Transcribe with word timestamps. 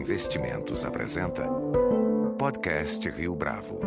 Investimentos 0.00 0.86
apresenta 0.86 1.42
Podcast 2.38 3.06
Rio 3.10 3.34
Bravo. 3.34 3.80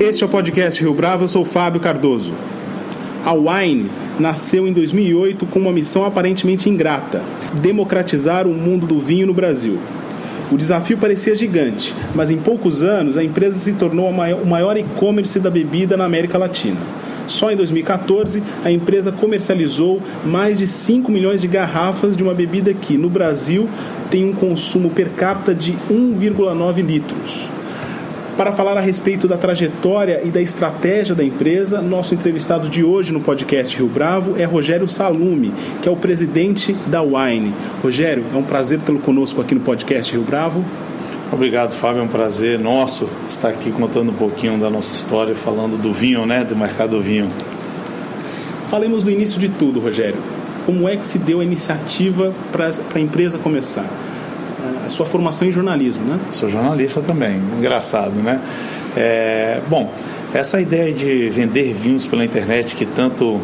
Este 0.00 0.22
é 0.22 0.26
o 0.26 0.30
podcast 0.30 0.80
Rio 0.80 0.94
Bravo, 0.94 1.24
eu 1.24 1.28
sou 1.28 1.44
Fábio 1.44 1.78
Cardoso. 1.78 2.32
A 3.22 3.34
Wine 3.34 3.90
nasceu 4.18 4.66
em 4.66 4.72
2008 4.72 5.44
com 5.44 5.58
uma 5.58 5.72
missão 5.72 6.06
aparentemente 6.06 6.70
ingrata: 6.70 7.22
democratizar 7.60 8.46
o 8.46 8.54
mundo 8.54 8.86
do 8.86 8.98
vinho 8.98 9.26
no 9.26 9.34
Brasil. 9.34 9.78
O 10.50 10.56
desafio 10.56 10.96
parecia 10.96 11.34
gigante, 11.34 11.94
mas 12.14 12.30
em 12.30 12.38
poucos 12.38 12.82
anos 12.82 13.18
a 13.18 13.22
empresa 13.22 13.58
se 13.58 13.74
tornou 13.74 14.08
o 14.08 14.46
maior 14.46 14.78
e-commerce 14.78 15.38
da 15.38 15.50
bebida 15.50 15.98
na 15.98 16.06
América 16.06 16.38
Latina. 16.38 16.80
Só 17.32 17.50
em 17.50 17.56
2014, 17.56 18.42
a 18.62 18.70
empresa 18.70 19.10
comercializou 19.10 20.00
mais 20.24 20.58
de 20.58 20.66
5 20.66 21.10
milhões 21.10 21.40
de 21.40 21.48
garrafas 21.48 22.14
de 22.14 22.22
uma 22.22 22.34
bebida 22.34 22.74
que, 22.74 22.98
no 22.98 23.08
Brasil, 23.08 23.68
tem 24.10 24.24
um 24.24 24.34
consumo 24.34 24.90
per 24.90 25.08
capita 25.10 25.54
de 25.54 25.72
1,9 25.90 26.82
litros. 26.82 27.48
Para 28.36 28.52
falar 28.52 28.76
a 28.76 28.80
respeito 28.80 29.26
da 29.26 29.36
trajetória 29.36 30.20
e 30.24 30.28
da 30.28 30.40
estratégia 30.40 31.14
da 31.14 31.24
empresa, 31.24 31.80
nosso 31.80 32.14
entrevistado 32.14 32.68
de 32.68 32.82
hoje 32.82 33.12
no 33.12 33.20
podcast 33.20 33.76
Rio 33.76 33.88
Bravo 33.88 34.34
é 34.38 34.44
Rogério 34.44 34.88
Salume, 34.88 35.52
que 35.82 35.88
é 35.88 35.92
o 35.92 35.96
presidente 35.96 36.74
da 36.86 37.02
Wine. 37.02 37.54
Rogério, 37.82 38.24
é 38.32 38.36
um 38.36 38.42
prazer 38.42 38.80
tê-lo 38.80 39.00
conosco 39.00 39.40
aqui 39.40 39.54
no 39.54 39.60
podcast 39.60 40.12
Rio 40.12 40.22
Bravo. 40.22 40.64
Obrigado, 41.32 41.72
Fábio. 41.72 42.00
É 42.00 42.02
um 42.02 42.08
prazer 42.08 42.58
nosso 42.58 43.08
estar 43.26 43.48
aqui 43.48 43.72
contando 43.72 44.10
um 44.10 44.14
pouquinho 44.14 44.58
da 44.58 44.68
nossa 44.68 44.92
história, 44.92 45.34
falando 45.34 45.80
do 45.80 45.90
vinho, 45.90 46.26
né? 46.26 46.44
Do 46.44 46.54
mercado 46.54 46.90
do 46.90 47.02
vinho. 47.02 47.26
Falemos 48.68 49.02
do 49.02 49.10
início 49.10 49.40
de 49.40 49.48
tudo, 49.48 49.80
Rogério. 49.80 50.18
Como 50.66 50.86
é 50.86 50.94
que 50.94 51.06
se 51.06 51.18
deu 51.18 51.40
a 51.40 51.44
iniciativa 51.44 52.34
para 52.52 52.70
a 52.94 53.00
empresa 53.00 53.38
começar? 53.38 53.86
A 54.84 54.90
sua 54.90 55.06
formação 55.06 55.48
em 55.48 55.52
jornalismo, 55.52 56.04
né? 56.04 56.20
Sou 56.30 56.50
jornalista 56.50 57.00
também. 57.00 57.40
Engraçado, 57.58 58.12
né? 58.12 58.38
É, 58.94 59.60
bom, 59.70 59.90
essa 60.34 60.60
ideia 60.60 60.92
de 60.92 61.30
vender 61.30 61.72
vinhos 61.72 62.06
pela 62.06 62.26
internet 62.26 62.76
que 62.76 62.84
tanto 62.84 63.40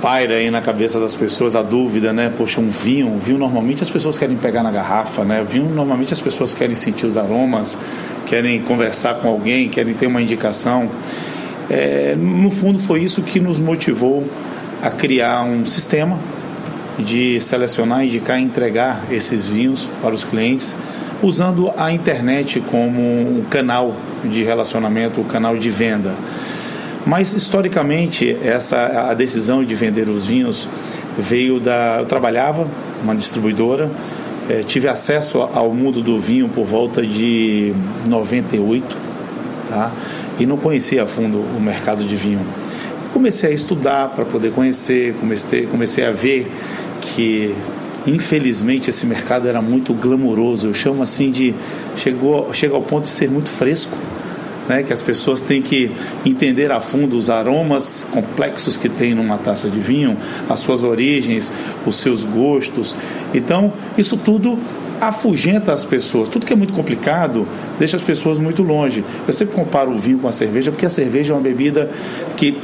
paira 0.00 0.36
aí 0.36 0.50
na 0.50 0.60
cabeça 0.60 0.98
das 0.98 1.14
pessoas 1.14 1.54
a 1.54 1.62
dúvida, 1.62 2.12
né? 2.12 2.32
Poxa, 2.36 2.60
um 2.60 2.68
vinho, 2.68 3.08
um 3.08 3.18
vinho 3.18 3.38
normalmente 3.38 3.82
as 3.82 3.90
pessoas 3.90 4.16
querem 4.16 4.36
pegar 4.36 4.62
na 4.62 4.70
garrafa, 4.70 5.24
né? 5.24 5.44
Vinho 5.44 5.68
normalmente 5.68 6.12
as 6.12 6.20
pessoas 6.20 6.54
querem 6.54 6.74
sentir 6.74 7.06
os 7.06 7.16
aromas, 7.16 7.78
querem 8.26 8.60
conversar 8.62 9.14
com 9.14 9.28
alguém, 9.28 9.68
querem 9.68 9.94
ter 9.94 10.06
uma 10.06 10.22
indicação. 10.22 10.88
É, 11.68 12.16
no 12.16 12.50
fundo 12.50 12.78
foi 12.78 13.02
isso 13.02 13.22
que 13.22 13.38
nos 13.38 13.58
motivou 13.58 14.26
a 14.82 14.90
criar 14.90 15.44
um 15.44 15.64
sistema 15.66 16.18
de 16.98 17.40
selecionar, 17.40 18.04
indicar 18.04 18.40
e 18.40 18.42
entregar 18.42 19.04
esses 19.10 19.48
vinhos 19.48 19.88
para 20.00 20.14
os 20.14 20.24
clientes, 20.24 20.74
usando 21.22 21.72
a 21.76 21.92
internet 21.92 22.60
como 22.60 23.00
um 23.00 23.44
canal 23.48 23.96
de 24.24 24.42
relacionamento, 24.42 25.20
um 25.20 25.24
canal 25.24 25.56
de 25.56 25.70
venda. 25.70 26.14
Mas 27.06 27.32
historicamente 27.32 28.36
essa 28.42 29.10
a 29.10 29.14
decisão 29.14 29.64
de 29.64 29.74
vender 29.74 30.08
os 30.08 30.26
vinhos 30.26 30.68
veio 31.18 31.58
da 31.58 31.98
eu 32.00 32.06
trabalhava 32.06 32.68
uma 33.02 33.16
distribuidora 33.16 33.90
é, 34.48 34.62
tive 34.62 34.88
acesso 34.88 35.40
ao 35.40 35.72
mundo 35.72 36.02
do 36.02 36.18
vinho 36.18 36.48
por 36.48 36.64
volta 36.64 37.06
de 37.06 37.72
98 38.08 38.96
tá? 39.68 39.92
E 40.38 40.44
não 40.44 40.56
conhecia 40.56 41.04
a 41.04 41.06
fundo 41.06 41.38
o 41.38 41.60
mercado 41.60 42.04
de 42.04 42.16
vinho. 42.16 42.40
Comecei 43.12 43.50
a 43.50 43.52
estudar 43.52 44.10
para 44.10 44.24
poder 44.24 44.52
conhecer 44.52 45.14
comecei 45.14 45.66
comecei 45.66 46.04
a 46.04 46.12
ver 46.12 46.50
que 47.00 47.54
infelizmente 48.06 48.90
esse 48.90 49.06
mercado 49.06 49.48
era 49.48 49.62
muito 49.62 49.94
glamouroso. 49.94 50.68
Eu 50.68 50.74
chamo 50.74 51.02
assim 51.02 51.30
de 51.30 51.54
chegou 51.96 52.52
chega 52.52 52.74
ao 52.74 52.82
ponto 52.82 53.04
de 53.04 53.10
ser 53.10 53.30
muito 53.30 53.48
fresco 53.48 53.96
né, 54.70 54.84
que 54.84 54.92
as 54.92 55.02
pessoas 55.02 55.42
têm 55.42 55.60
que 55.60 55.90
entender 56.24 56.70
a 56.70 56.80
fundo 56.80 57.16
os 57.16 57.28
aromas 57.28 58.06
complexos 58.08 58.76
que 58.76 58.88
tem 58.88 59.12
numa 59.12 59.36
taça 59.36 59.68
de 59.68 59.80
vinho, 59.80 60.16
as 60.48 60.60
suas 60.60 60.84
origens, 60.84 61.52
os 61.84 61.96
seus 61.96 62.22
gostos. 62.22 62.94
Então, 63.34 63.72
isso 63.98 64.16
tudo 64.16 64.56
afugenta 65.00 65.72
as 65.72 65.84
pessoas. 65.84 66.28
Tudo 66.28 66.46
que 66.46 66.52
é 66.52 66.56
muito 66.56 66.72
complicado 66.72 67.48
deixa 67.80 67.96
as 67.96 68.02
pessoas 68.02 68.38
muito 68.38 68.62
longe. 68.62 69.02
Eu 69.26 69.32
sempre 69.32 69.56
comparo 69.56 69.90
o 69.90 69.98
vinho 69.98 70.20
com 70.20 70.28
a 70.28 70.32
cerveja, 70.32 70.70
porque 70.70 70.86
a 70.86 70.90
cerveja 70.90 71.32
é 71.32 71.36
uma 71.36 71.42
bebida 71.42 71.90
que 72.36 72.56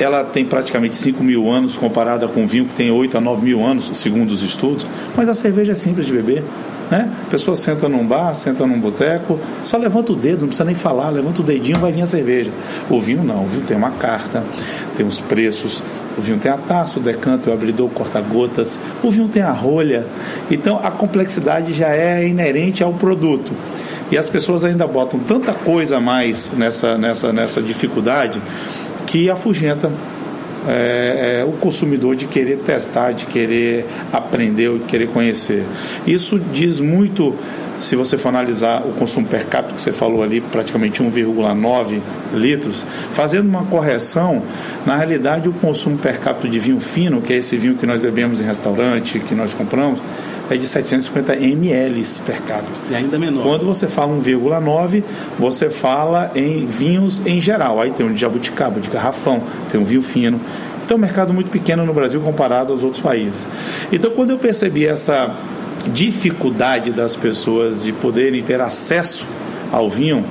ela 0.00 0.24
tem 0.24 0.44
praticamente 0.44 0.96
5 0.96 1.22
mil 1.22 1.48
anos 1.48 1.76
comparada 1.76 2.26
com 2.26 2.42
o 2.42 2.46
vinho 2.46 2.64
que 2.64 2.74
tem 2.74 2.90
8 2.90 3.18
a 3.18 3.20
9 3.20 3.44
mil 3.44 3.64
anos, 3.64 3.88
segundo 3.94 4.32
os 4.32 4.42
estudos, 4.42 4.84
mas 5.16 5.28
a 5.28 5.34
cerveja 5.34 5.72
é 5.72 5.74
simples 5.76 6.06
de 6.06 6.12
beber. 6.12 6.42
Né? 6.92 7.10
A 7.26 7.30
pessoa 7.30 7.56
senta 7.56 7.88
num 7.88 8.06
bar, 8.06 8.34
senta 8.34 8.66
num 8.66 8.78
boteco, 8.78 9.40
só 9.62 9.78
levanta 9.78 10.12
o 10.12 10.14
dedo, 10.14 10.40
não 10.40 10.48
precisa 10.48 10.66
nem 10.66 10.74
falar, 10.74 11.08
levanta 11.08 11.40
o 11.40 11.42
dedinho, 11.42 11.78
vai 11.78 11.90
vir 11.90 12.02
a 12.02 12.06
cerveja. 12.06 12.50
O 12.90 13.00
vinho 13.00 13.24
não, 13.24 13.44
o 13.44 13.46
vinho 13.46 13.64
tem 13.64 13.74
uma 13.74 13.92
carta, 13.92 14.44
tem 14.94 15.06
os 15.06 15.18
preços, 15.18 15.82
o 16.18 16.20
vinho 16.20 16.36
tem 16.36 16.52
a 16.52 16.58
taça, 16.58 17.00
o 17.00 17.02
decanto, 17.02 17.48
o 17.48 17.52
abridor, 17.54 17.86
o 17.86 17.88
corta-gotas, 17.88 18.78
o 19.02 19.10
vinho 19.10 19.26
tem 19.26 19.40
a 19.40 19.52
rolha. 19.52 20.06
Então 20.50 20.78
a 20.84 20.90
complexidade 20.90 21.72
já 21.72 21.96
é 21.96 22.28
inerente 22.28 22.84
ao 22.84 22.92
produto. 22.92 23.54
E 24.10 24.18
as 24.18 24.28
pessoas 24.28 24.62
ainda 24.62 24.86
botam 24.86 25.18
tanta 25.18 25.54
coisa 25.54 25.96
a 25.96 26.00
mais 26.00 26.52
nessa, 26.54 26.98
nessa, 26.98 27.32
nessa 27.32 27.62
dificuldade 27.62 28.38
que 29.06 29.30
afugenta 29.30 29.90
é, 30.68 31.40
é, 31.40 31.44
o 31.44 31.52
consumidor 31.52 32.16
de 32.16 32.26
querer 32.26 32.58
testar, 32.58 33.12
de 33.12 33.26
querer 33.26 33.86
aprender, 34.12 34.78
de 34.78 34.84
querer 34.84 35.08
conhecer. 35.08 35.64
Isso 36.06 36.38
diz 36.38 36.80
muito, 36.80 37.34
se 37.82 37.96
você 37.96 38.16
for 38.16 38.28
analisar 38.28 38.86
o 38.86 38.92
consumo 38.92 39.26
per 39.26 39.46
capita 39.46 39.74
que 39.74 39.82
você 39.82 39.90
falou 39.90 40.22
ali, 40.22 40.40
praticamente 40.40 41.02
1,9 41.02 42.00
litros, 42.32 42.86
fazendo 43.10 43.48
uma 43.48 43.64
correção, 43.64 44.42
na 44.86 44.96
realidade 44.96 45.48
o 45.48 45.52
consumo 45.52 45.98
per 45.98 46.20
capita 46.20 46.48
de 46.48 46.60
vinho 46.60 46.78
fino, 46.78 47.20
que 47.20 47.32
é 47.32 47.36
esse 47.36 47.56
vinho 47.56 47.74
que 47.74 47.84
nós 47.84 48.00
bebemos 48.00 48.40
em 48.40 48.44
restaurante, 48.44 49.18
que 49.18 49.34
nós 49.34 49.52
compramos, 49.52 50.00
é 50.48 50.56
de 50.56 50.66
750 50.66 51.34
ml 51.34 52.04
per 52.24 52.40
capita. 52.42 52.78
E 52.88 52.94
ainda 52.94 53.18
menor. 53.18 53.42
Quando 53.42 53.66
você 53.66 53.88
fala 53.88 54.16
1,9, 54.16 55.02
você 55.36 55.68
fala 55.68 56.30
em 56.36 56.64
vinhos 56.66 57.26
em 57.26 57.40
geral. 57.40 57.80
Aí 57.80 57.90
tem 57.90 58.06
um 58.06 58.12
de 58.12 58.20
jabuticaba, 58.20 58.78
de 58.78 58.88
garrafão, 58.88 59.42
tem 59.72 59.80
um 59.80 59.84
vinho 59.84 60.02
fino. 60.02 60.40
Então 60.84 60.96
é 60.96 60.98
um 60.98 61.00
mercado 61.00 61.34
muito 61.34 61.50
pequeno 61.50 61.84
no 61.84 61.92
Brasil 61.92 62.20
comparado 62.20 62.72
aos 62.72 62.84
outros 62.84 63.02
países. 63.02 63.46
Então 63.90 64.12
quando 64.12 64.30
eu 64.30 64.38
percebi 64.38 64.86
essa 64.86 65.34
dificuldade 65.90 66.92
das 66.92 67.16
pessoas 67.16 67.82
de 67.82 67.92
poderem 67.92 68.42
ter 68.42 68.60
acesso 68.60 69.26
ao 69.70 69.88
vinho, 69.88 70.24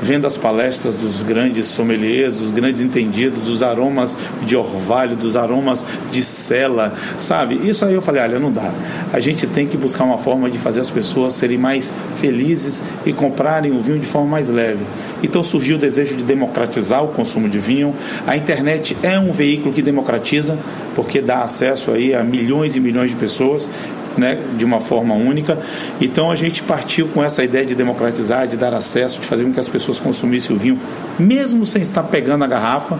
vendo 0.00 0.26
as 0.26 0.36
palestras 0.36 0.96
dos 0.96 1.22
grandes 1.22 1.66
sommeliers, 1.66 2.38
dos 2.38 2.50
grandes 2.50 2.82
entendidos, 2.82 3.44
dos 3.46 3.62
aromas 3.62 4.16
de 4.42 4.54
orvalho, 4.54 5.16
dos 5.16 5.34
aromas 5.34 5.84
de 6.10 6.22
cela, 6.22 6.92
sabe? 7.16 7.58
Isso 7.66 7.84
aí 7.86 7.94
eu 7.94 8.02
falei, 8.02 8.22
olha, 8.22 8.38
não 8.38 8.52
dá. 8.52 8.70
A 9.12 9.18
gente 9.18 9.46
tem 9.46 9.66
que 9.66 9.76
buscar 9.76 10.04
uma 10.04 10.18
forma 10.18 10.50
de 10.50 10.58
fazer 10.58 10.80
as 10.80 10.90
pessoas 10.90 11.34
serem 11.34 11.56
mais 11.56 11.92
felizes 12.16 12.82
e 13.06 13.12
comprarem 13.12 13.72
o 13.72 13.80
vinho 13.80 13.98
de 13.98 14.06
forma 14.06 14.28
mais 14.28 14.48
leve. 14.50 14.84
Então 15.22 15.42
surgiu 15.42 15.76
o 15.76 15.78
desejo 15.78 16.16
de 16.16 16.24
democratizar 16.24 17.02
o 17.02 17.08
consumo 17.08 17.48
de 17.48 17.58
vinho. 17.58 17.94
A 18.26 18.36
internet 18.36 18.96
é 19.02 19.18
um 19.18 19.32
veículo 19.32 19.72
que 19.72 19.80
democratiza, 19.80 20.58
porque 20.94 21.20
dá 21.20 21.42
acesso 21.42 21.90
aí 21.90 22.14
a 22.14 22.22
milhões 22.22 22.76
e 22.76 22.80
milhões 22.80 23.10
de 23.10 23.16
pessoas 23.16 23.70
né, 24.16 24.38
de 24.56 24.64
uma 24.64 24.80
forma 24.80 25.14
única. 25.14 25.58
Então 26.00 26.30
a 26.30 26.36
gente 26.36 26.62
partiu 26.62 27.08
com 27.08 27.22
essa 27.22 27.42
ideia 27.42 27.64
de 27.64 27.74
democratizar, 27.74 28.46
de 28.46 28.56
dar 28.56 28.74
acesso, 28.74 29.20
de 29.20 29.26
fazer 29.26 29.44
com 29.44 29.52
que 29.52 29.60
as 29.60 29.68
pessoas 29.68 30.00
consumissem 30.00 30.54
o 30.54 30.58
vinho, 30.58 30.78
mesmo 31.18 31.64
sem 31.64 31.82
estar 31.82 32.02
pegando 32.04 32.44
a 32.44 32.46
garrafa, 32.46 32.98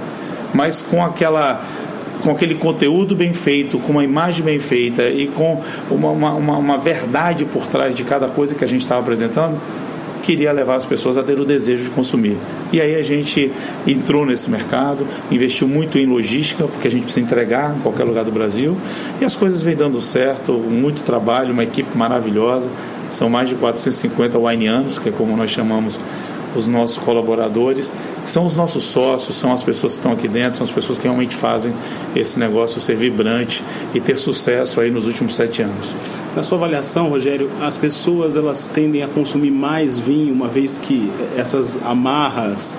mas 0.52 0.82
com 0.82 1.04
aquela 1.04 1.64
com 2.22 2.30
aquele 2.30 2.54
conteúdo 2.54 3.14
bem 3.14 3.34
feito, 3.34 3.78
com 3.78 3.92
uma 3.92 4.02
imagem 4.02 4.42
bem 4.42 4.58
feita 4.58 5.02
e 5.02 5.26
com 5.26 5.62
uma, 5.90 6.10
uma, 6.10 6.56
uma 6.56 6.78
verdade 6.78 7.44
por 7.44 7.66
trás 7.66 7.94
de 7.94 8.02
cada 8.02 8.28
coisa 8.28 8.54
que 8.54 8.64
a 8.64 8.66
gente 8.66 8.80
estava 8.80 9.02
apresentando, 9.02 9.60
queria 10.24 10.50
levar 10.52 10.76
as 10.76 10.86
pessoas 10.86 11.18
a 11.18 11.22
ter 11.22 11.38
o 11.38 11.44
desejo 11.44 11.84
de 11.84 11.90
consumir. 11.90 12.38
E 12.72 12.80
aí 12.80 12.96
a 12.96 13.02
gente 13.02 13.52
entrou 13.86 14.24
nesse 14.24 14.50
mercado, 14.50 15.06
investiu 15.30 15.68
muito 15.68 15.98
em 15.98 16.06
logística, 16.06 16.64
porque 16.64 16.88
a 16.88 16.90
gente 16.90 17.02
precisa 17.02 17.24
entregar 17.24 17.76
em 17.76 17.80
qualquer 17.80 18.04
lugar 18.04 18.24
do 18.24 18.32
Brasil, 18.32 18.76
e 19.20 19.24
as 19.24 19.36
coisas 19.36 19.60
vêm 19.60 19.76
dando 19.76 20.00
certo, 20.00 20.54
muito 20.54 21.02
trabalho, 21.02 21.52
uma 21.52 21.62
equipe 21.62 21.96
maravilhosa. 21.96 22.68
São 23.10 23.28
mais 23.28 23.50
de 23.50 23.54
450 23.54 24.38
wineanos, 24.38 24.98
que 24.98 25.10
é 25.10 25.12
como 25.12 25.36
nós 25.36 25.50
chamamos 25.50 26.00
os 26.54 26.68
nossos 26.68 26.98
colaboradores, 26.98 27.92
que 28.22 28.30
são 28.30 28.44
os 28.46 28.56
nossos 28.56 28.84
sócios, 28.84 29.34
são 29.36 29.52
as 29.52 29.62
pessoas 29.62 29.92
que 29.94 29.98
estão 29.98 30.12
aqui 30.12 30.28
dentro, 30.28 30.56
são 30.56 30.64
as 30.64 30.70
pessoas 30.70 30.98
que 30.98 31.04
realmente 31.04 31.34
fazem 31.34 31.72
esse 32.14 32.38
negócio 32.38 32.80
ser 32.80 32.96
vibrante 32.96 33.62
e 33.94 34.00
ter 34.00 34.16
sucesso 34.16 34.80
aí 34.80 34.90
nos 34.90 35.06
últimos 35.06 35.34
sete 35.34 35.62
anos. 35.62 35.94
Na 36.34 36.42
sua 36.42 36.58
avaliação, 36.58 37.08
Rogério, 37.08 37.50
as 37.60 37.76
pessoas 37.76 38.36
elas 38.36 38.68
tendem 38.68 39.02
a 39.02 39.08
consumir 39.08 39.50
mais 39.50 39.98
vinho 39.98 40.32
uma 40.32 40.48
vez 40.48 40.78
que 40.78 41.10
essas 41.36 41.78
amarras 41.84 42.76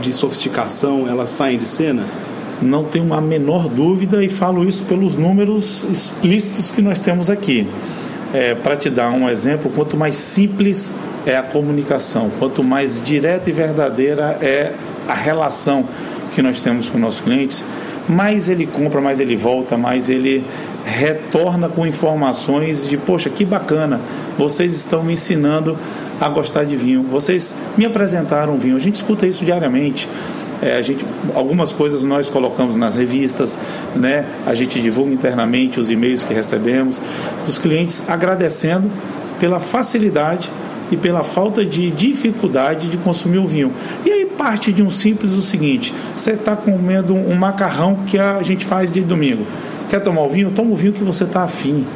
de 0.00 0.12
sofisticação 0.12 1.06
elas 1.08 1.30
saem 1.30 1.58
de 1.58 1.66
cena? 1.66 2.04
Não 2.60 2.84
tenho 2.84 3.12
a 3.12 3.20
menor 3.20 3.68
dúvida 3.68 4.24
e 4.24 4.28
falo 4.28 4.66
isso 4.66 4.84
pelos 4.84 5.16
números 5.16 5.84
explícitos 5.90 6.70
que 6.70 6.80
nós 6.80 6.98
temos 6.98 7.28
aqui. 7.28 7.66
é, 8.32 8.54
para 8.54 8.76
te 8.76 8.90
dar 8.90 9.10
um 9.10 9.28
exemplo, 9.28 9.70
quanto 9.74 9.96
mais 9.96 10.14
simples 10.14 10.92
é 11.26 11.36
a 11.36 11.42
comunicação, 11.42 12.30
quanto 12.38 12.62
mais 12.62 13.02
direta 13.02 13.50
e 13.50 13.52
verdadeira 13.52 14.38
é 14.40 14.72
a 15.08 15.14
relação 15.14 15.84
que 16.30 16.40
nós 16.40 16.62
temos 16.62 16.88
com 16.88 16.98
nossos 16.98 17.20
clientes, 17.20 17.64
mais 18.08 18.48
ele 18.48 18.66
compra, 18.66 19.00
mais 19.00 19.18
ele 19.18 19.34
volta, 19.34 19.76
mais 19.76 20.08
ele 20.08 20.44
retorna 20.84 21.68
com 21.68 21.84
informações 21.84 22.88
de, 22.88 22.96
poxa, 22.96 23.28
que 23.28 23.44
bacana, 23.44 24.00
vocês 24.38 24.72
estão 24.72 25.02
me 25.02 25.14
ensinando 25.14 25.76
a 26.20 26.28
gostar 26.28 26.64
de 26.64 26.76
vinho, 26.76 27.02
vocês 27.02 27.56
me 27.76 27.84
apresentaram 27.84 28.56
vinho, 28.56 28.76
a 28.76 28.80
gente 28.80 28.94
escuta 28.94 29.26
isso 29.26 29.44
diariamente. 29.44 30.08
É, 30.62 30.76
a 30.76 30.80
gente, 30.80 31.04
algumas 31.34 31.72
coisas 31.72 32.02
nós 32.02 32.30
colocamos 32.30 32.76
nas 32.76 32.96
revistas, 32.96 33.58
né? 33.94 34.24
a 34.46 34.54
gente 34.54 34.80
divulga 34.80 35.12
internamente 35.12 35.78
os 35.78 35.90
e-mails 35.90 36.22
que 36.22 36.32
recebemos 36.32 36.98
dos 37.44 37.58
clientes 37.58 38.02
agradecendo 38.08 38.90
pela 39.38 39.60
facilidade 39.60 40.50
e 40.90 40.96
pela 40.96 41.22
falta 41.22 41.64
de 41.64 41.90
dificuldade 41.90 42.88
de 42.88 42.96
consumir 42.96 43.38
o 43.38 43.46
vinho. 43.46 43.72
E 44.04 44.10
aí 44.10 44.26
parte 44.26 44.72
de 44.72 44.82
um 44.82 44.90
simples 44.90 45.34
o 45.34 45.42
seguinte: 45.42 45.92
você 46.16 46.32
está 46.32 46.54
comendo 46.54 47.14
um 47.14 47.34
macarrão 47.34 47.96
que 48.06 48.18
a 48.18 48.42
gente 48.42 48.64
faz 48.64 48.90
de 48.90 49.00
domingo. 49.00 49.46
Quer 49.88 50.00
tomar 50.00 50.22
o 50.22 50.28
vinho? 50.28 50.50
Toma 50.50 50.72
o 50.72 50.76
vinho 50.76 50.92
que 50.92 51.04
você 51.04 51.24
está 51.24 51.42
afim. 51.42 51.86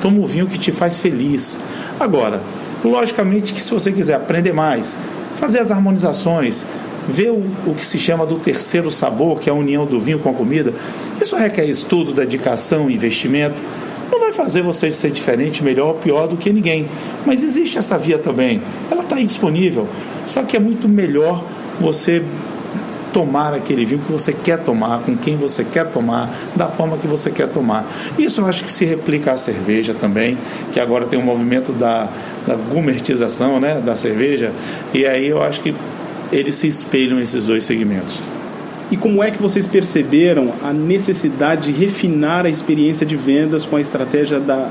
Toma 0.00 0.20
o 0.20 0.26
vinho 0.26 0.46
que 0.46 0.58
te 0.58 0.72
faz 0.72 1.00
feliz. 1.00 1.58
Agora, 1.98 2.40
logicamente 2.84 3.52
que 3.52 3.60
se 3.60 3.70
você 3.70 3.92
quiser 3.92 4.14
aprender 4.14 4.52
mais, 4.52 4.96
fazer 5.34 5.58
as 5.58 5.70
harmonizações, 5.70 6.64
ver 7.08 7.30
o, 7.30 7.44
o 7.66 7.74
que 7.74 7.84
se 7.84 7.98
chama 7.98 8.24
do 8.24 8.36
terceiro 8.36 8.90
sabor, 8.90 9.40
que 9.40 9.48
é 9.48 9.52
a 9.52 9.54
união 9.54 9.84
do 9.84 10.00
vinho 10.00 10.18
com 10.18 10.30
a 10.30 10.34
comida, 10.34 10.72
isso 11.20 11.36
requer 11.36 11.66
estudo, 11.66 12.12
dedicação, 12.12 12.90
investimento. 12.90 13.62
Não 14.10 14.20
vai 14.20 14.32
fazer 14.32 14.62
você 14.62 14.90
ser 14.90 15.10
diferente, 15.10 15.62
melhor 15.62 15.88
ou 15.88 15.94
pior 15.94 16.26
do 16.26 16.36
que 16.36 16.52
ninguém. 16.52 16.88
Mas 17.24 17.42
existe 17.42 17.78
essa 17.78 17.96
via 17.96 18.18
também. 18.18 18.62
Ela 18.90 19.02
está 19.02 19.16
aí 19.16 19.24
disponível. 19.24 19.88
Só 20.26 20.42
que 20.42 20.56
é 20.56 20.60
muito 20.60 20.88
melhor 20.88 21.44
você 21.80 22.22
tomar 23.12 23.54
aquele 23.54 23.84
vinho 23.84 24.00
que 24.00 24.10
você 24.10 24.32
quer 24.32 24.58
tomar, 24.60 25.00
com 25.00 25.16
quem 25.16 25.36
você 25.36 25.64
quer 25.64 25.86
tomar, 25.86 26.32
da 26.54 26.68
forma 26.68 26.96
que 26.96 27.06
você 27.06 27.30
quer 27.30 27.48
tomar. 27.48 27.84
Isso 28.18 28.40
eu 28.40 28.46
acho 28.46 28.64
que 28.64 28.72
se 28.72 28.84
replica 28.84 29.32
à 29.32 29.36
cerveja 29.36 29.92
também, 29.92 30.38
que 30.72 30.80
agora 30.80 31.06
tem 31.06 31.18
um 31.18 31.22
movimento 31.22 31.72
da, 31.72 32.08
da 32.46 32.54
gumertização 32.54 33.60
né, 33.60 33.80
da 33.84 33.94
cerveja, 33.94 34.52
e 34.94 35.06
aí 35.06 35.26
eu 35.26 35.42
acho 35.42 35.60
que 35.60 35.74
eles 36.32 36.54
se 36.54 36.68
espelham 36.68 37.20
esses 37.20 37.46
dois 37.46 37.64
segmentos. 37.64 38.20
E 38.90 38.96
como 38.96 39.22
é 39.22 39.30
que 39.30 39.40
vocês 39.40 39.68
perceberam 39.68 40.52
a 40.62 40.72
necessidade 40.72 41.72
de 41.72 41.78
refinar 41.78 42.44
a 42.44 42.48
experiência 42.48 43.06
de 43.06 43.14
vendas 43.14 43.64
com 43.64 43.76
a 43.76 43.80
estratégia 43.80 44.40
da 44.40 44.68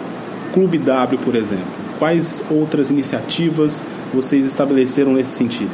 Clube 0.54 0.78
W, 0.78 1.18
por 1.24 1.36
exemplo? 1.36 1.66
Quais 1.98 2.44
outras 2.50 2.90
iniciativas 2.90 3.84
vocês 4.14 4.46
estabeleceram 4.46 5.14
nesse 5.14 5.32
sentido? 5.32 5.72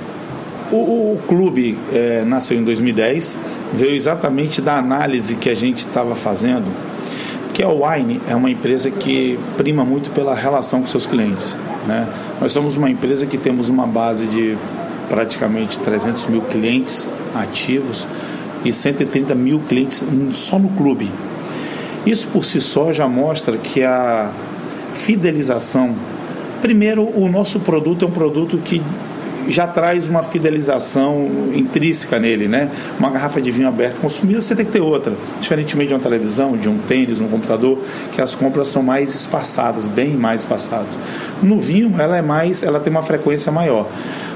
O, 0.72 0.76
o 1.14 1.20
clube 1.28 1.78
é, 1.92 2.24
nasceu 2.24 2.60
em 2.60 2.64
2010, 2.64 3.40
veio 3.74 3.96
exatamente 3.96 4.62
da 4.62 4.78
análise 4.78 5.36
que 5.36 5.50
a 5.50 5.56
gente 5.56 5.80
estava 5.80 6.16
fazendo, 6.16 6.66
porque 7.46 7.64
a 7.64 7.70
Wine 7.70 8.22
é 8.28 8.36
uma 8.36 8.50
empresa 8.50 8.92
que 8.92 9.40
prima 9.58 9.84
muito 9.84 10.12
pela 10.12 10.36
relação 10.36 10.82
com 10.82 10.88
seus 10.88 11.06
clientes. 11.06 11.58
Né? 11.88 12.08
Nós 12.40 12.52
somos 12.52 12.76
uma 12.76 12.90
empresa 12.90 13.26
que 13.26 13.38
temos 13.38 13.70
uma 13.70 13.88
base 13.88 14.26
de 14.28 14.56
praticamente 15.10 15.80
300 15.80 16.26
mil 16.28 16.42
clientes 16.42 17.08
ativos 17.34 18.06
e 18.66 18.74
130 18.74 19.34
mil 19.36 19.60
clientes 19.60 20.04
só 20.32 20.60
no 20.60 20.70
clube. 20.70 21.12
Isso 22.06 22.28
por 22.28 22.44
si 22.44 22.60
só 22.60 22.92
já 22.92 23.08
mostra 23.08 23.58
que 23.58 23.84
a 23.84 24.32
fidelização. 24.94 25.96
Primeiro, 26.62 27.04
o 27.16 27.30
nosso 27.30 27.60
produto 27.60 28.06
é 28.06 28.08
um 28.08 28.12
produto 28.12 28.58
que 28.58 28.82
já 29.48 29.68
traz 29.68 30.08
uma 30.08 30.24
fidelização 30.24 31.30
intrínseca 31.54 32.20
nele, 32.20 32.48
né? 32.48 32.70
Uma 33.00 33.10
garrafa 33.10 33.42
de 33.42 33.52
vinho 33.52 33.68
aberto 33.68 34.02
consumida, 34.02 34.42
você 34.42 34.56
tem 34.56 34.66
que 34.66 34.72
ter 34.72 34.82
outra. 34.82 35.14
Diferentemente 35.40 35.90
de 35.90 35.94
uma 35.94 36.00
televisão, 36.00 36.58
de 36.58 36.68
um 36.68 36.78
tênis, 36.80 37.22
um 37.22 37.28
computador, 37.28 37.80
que 38.12 38.22
as 38.22 38.36
compras 38.36 38.70
são 38.70 38.82
mais 38.82 39.14
espaçadas, 39.14 39.88
bem 39.88 40.16
mais 40.16 40.42
espaçadas. 40.42 41.00
No 41.42 41.60
vinho, 41.60 41.94
ela 42.00 42.18
é 42.18 42.22
mais, 42.22 42.64
ela 42.64 42.80
tem 42.80 42.92
uma 42.92 43.04
frequência 43.04 43.52
maior. 43.52 43.88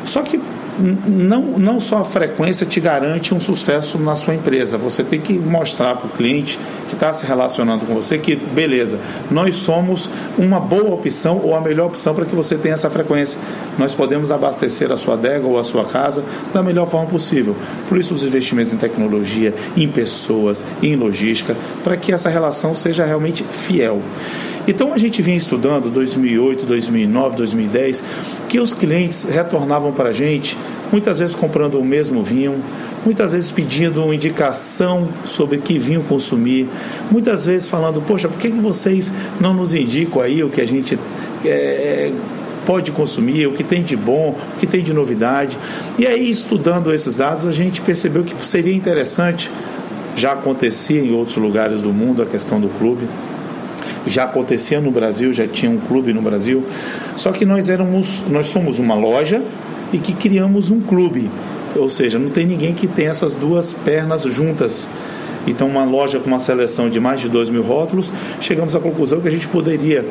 Só 0.05 0.21
que 0.21 0.39
não, 0.79 1.41
não 1.57 1.79
só 1.79 1.99
a 1.99 2.05
frequência 2.05 2.65
te 2.65 2.79
garante 2.79 3.33
um 3.33 3.39
sucesso 3.39 3.97
na 3.97 4.15
sua 4.15 4.35
empresa, 4.35 4.77
você 4.77 5.03
tem 5.03 5.19
que 5.19 5.33
mostrar 5.33 5.95
para 5.95 6.07
o 6.07 6.09
cliente 6.09 6.57
que 6.87 6.93
está 6.93 7.11
se 7.11 7.25
relacionando 7.25 7.85
com 7.85 7.93
você 7.93 8.17
que, 8.17 8.35
beleza, 8.35 8.99
nós 9.29 9.55
somos 9.55 10.09
uma 10.37 10.59
boa 10.59 10.93
opção 10.93 11.41
ou 11.43 11.55
a 11.55 11.61
melhor 11.61 11.87
opção 11.87 12.15
para 12.15 12.25
que 12.25 12.35
você 12.35 12.55
tenha 12.55 12.75
essa 12.75 12.89
frequência. 12.89 13.39
Nós 13.77 13.93
podemos 13.93 14.31
abastecer 14.31 14.91
a 14.91 14.97
sua 14.97 15.15
adega 15.15 15.45
ou 15.45 15.59
a 15.59 15.63
sua 15.63 15.85
casa 15.85 16.23
da 16.53 16.63
melhor 16.63 16.87
forma 16.87 17.07
possível. 17.07 17.55
Por 17.87 17.97
isso, 17.97 18.13
os 18.13 18.23
investimentos 18.23 18.73
em 18.73 18.77
tecnologia, 18.77 19.53
em 19.75 19.87
pessoas, 19.87 20.65
em 20.81 20.95
logística, 20.95 21.55
para 21.83 21.97
que 21.97 22.11
essa 22.11 22.29
relação 22.29 22.73
seja 22.73 23.05
realmente 23.05 23.43
fiel. 23.43 24.01
Então 24.69 24.93
a 24.93 24.99
gente 24.99 25.19
vinha 25.23 25.35
estudando 25.35 25.89
2008, 25.89 26.63
2009, 26.63 27.35
2010, 27.37 28.03
que 28.47 28.59
os 28.59 28.71
clientes 28.71 29.23
retornavam 29.23 29.91
para 29.91 30.09
a 30.09 30.11
gente, 30.11 30.55
muitas 30.91 31.17
vezes 31.17 31.33
comprando 31.33 31.79
o 31.79 31.83
mesmo 31.83 32.23
vinho, 32.23 32.63
muitas 33.03 33.33
vezes 33.33 33.49
pedindo 33.49 34.13
indicação 34.13 35.09
sobre 35.25 35.57
que 35.57 35.79
vinho 35.79 36.03
consumir, 36.03 36.69
muitas 37.09 37.47
vezes 37.47 37.67
falando, 37.67 37.99
poxa, 37.99 38.29
por 38.29 38.37
que, 38.37 38.51
que 38.51 38.59
vocês 38.59 39.11
não 39.41 39.55
nos 39.55 39.73
indicam 39.73 40.21
aí 40.21 40.43
o 40.43 40.51
que 40.51 40.61
a 40.61 40.67
gente 40.67 40.99
é, 41.43 42.11
pode 42.63 42.91
consumir, 42.91 43.47
o 43.47 43.53
que 43.53 43.63
tem 43.63 43.81
de 43.81 43.97
bom, 43.97 44.37
o 44.55 44.59
que 44.59 44.67
tem 44.67 44.83
de 44.83 44.93
novidade. 44.93 45.57
E 45.97 46.05
aí, 46.05 46.29
estudando 46.29 46.93
esses 46.93 47.15
dados, 47.15 47.47
a 47.47 47.51
gente 47.51 47.81
percebeu 47.81 48.23
que 48.23 48.45
seria 48.45 48.75
interessante, 48.75 49.49
já 50.15 50.33
acontecia 50.33 51.01
em 51.01 51.11
outros 51.11 51.37
lugares 51.37 51.81
do 51.81 51.91
mundo 51.91 52.21
a 52.21 52.25
questão 52.27 52.61
do 52.61 52.69
clube, 52.69 53.07
já 54.05 54.23
acontecia 54.23 54.79
no 54.79 54.91
Brasil, 54.91 55.31
já 55.33 55.47
tinha 55.47 55.71
um 55.71 55.77
clube 55.77 56.13
no 56.13 56.21
Brasil. 56.21 56.63
Só 57.15 57.31
que 57.31 57.45
nós 57.45 57.69
éramos, 57.69 58.23
nós 58.29 58.47
somos 58.47 58.79
uma 58.79 58.95
loja 58.95 59.41
e 59.91 59.99
que 59.99 60.13
criamos 60.13 60.71
um 60.71 60.79
clube. 60.79 61.29
Ou 61.75 61.89
seja, 61.89 62.17
não 62.17 62.29
tem 62.29 62.45
ninguém 62.45 62.73
que 62.73 62.87
tenha 62.87 63.09
essas 63.09 63.35
duas 63.35 63.73
pernas 63.73 64.23
juntas. 64.23 64.87
Então, 65.47 65.67
uma 65.67 65.83
loja 65.83 66.19
com 66.19 66.27
uma 66.27 66.39
seleção 66.39 66.89
de 66.89 66.99
mais 66.99 67.21
de 67.21 67.29
2 67.29 67.49
mil 67.49 67.63
rótulos, 67.63 68.11
chegamos 68.41 68.75
à 68.75 68.79
conclusão 68.79 69.21
que 69.21 69.27
a 69.27 69.31
gente 69.31 69.47
poderia, 69.47 70.05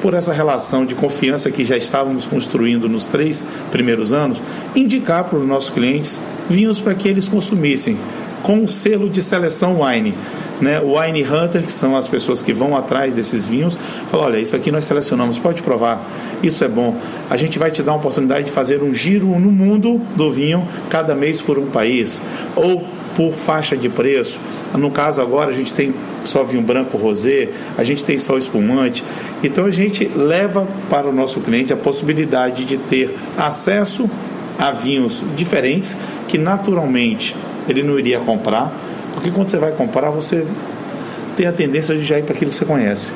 por 0.00 0.14
essa 0.14 0.32
relação 0.32 0.86
de 0.86 0.94
confiança 0.94 1.50
que 1.50 1.64
já 1.64 1.76
estávamos 1.76 2.26
construindo 2.26 2.88
nos 2.88 3.06
três 3.06 3.44
primeiros 3.70 4.12
anos, 4.12 4.40
indicar 4.74 5.24
para 5.24 5.38
os 5.38 5.46
nossos 5.46 5.70
clientes 5.70 6.20
vinhos 6.48 6.80
para 6.80 6.94
que 6.94 7.08
eles 7.08 7.28
consumissem 7.28 7.98
com 8.42 8.62
o 8.62 8.68
selo 8.68 9.10
de 9.10 9.20
seleção 9.20 9.82
wine. 9.82 10.14
Né? 10.62 10.80
O 10.80 10.96
Wine 10.96 11.24
Hunter, 11.24 11.64
que 11.64 11.72
são 11.72 11.96
as 11.96 12.06
pessoas 12.06 12.40
que 12.40 12.52
vão 12.52 12.76
atrás 12.76 13.16
desses 13.16 13.48
vinhos, 13.48 13.76
fala: 14.08 14.26
olha, 14.26 14.38
isso 14.38 14.54
aqui 14.54 14.70
nós 14.70 14.84
selecionamos, 14.84 15.36
pode 15.36 15.60
provar, 15.60 16.08
isso 16.40 16.62
é 16.62 16.68
bom. 16.68 16.96
A 17.28 17.36
gente 17.36 17.58
vai 17.58 17.72
te 17.72 17.82
dar 17.82 17.90
uma 17.90 17.98
oportunidade 17.98 18.44
de 18.44 18.52
fazer 18.52 18.80
um 18.80 18.94
giro 18.94 19.26
no 19.40 19.50
mundo 19.50 20.00
do 20.14 20.30
vinho, 20.30 20.66
cada 20.88 21.16
mês 21.16 21.42
por 21.42 21.58
um 21.58 21.66
país, 21.66 22.22
ou 22.54 22.86
por 23.16 23.32
faixa 23.32 23.76
de 23.76 23.88
preço. 23.88 24.38
No 24.78 24.88
caso 24.88 25.20
agora 25.20 25.50
a 25.50 25.52
gente 25.52 25.74
tem 25.74 25.92
só 26.24 26.44
vinho 26.44 26.62
branco 26.62 26.96
rosé, 26.96 27.48
a 27.76 27.82
gente 27.82 28.04
tem 28.04 28.16
só 28.16 28.38
espumante. 28.38 29.02
Então 29.42 29.66
a 29.66 29.70
gente 29.72 30.08
leva 30.14 30.68
para 30.88 31.08
o 31.08 31.12
nosso 31.12 31.40
cliente 31.40 31.72
a 31.72 31.76
possibilidade 31.76 32.64
de 32.64 32.76
ter 32.76 33.16
acesso 33.36 34.08
a 34.56 34.70
vinhos 34.70 35.24
diferentes 35.36 35.96
que 36.28 36.38
naturalmente 36.38 37.34
ele 37.68 37.82
não 37.82 37.98
iria 37.98 38.20
comprar, 38.20 38.72
porque 39.12 39.30
quando 39.30 39.48
você 39.48 39.58
vai 39.58 39.72
comprar, 39.72 40.10
você 40.10 40.46
tem 41.36 41.46
a 41.46 41.52
tendência 41.52 41.94
de 41.94 42.04
já 42.04 42.18
ir 42.18 42.24
para 42.24 42.34
aquilo 42.34 42.50
que 42.50 42.56
você 42.56 42.64
conhece. 42.64 43.12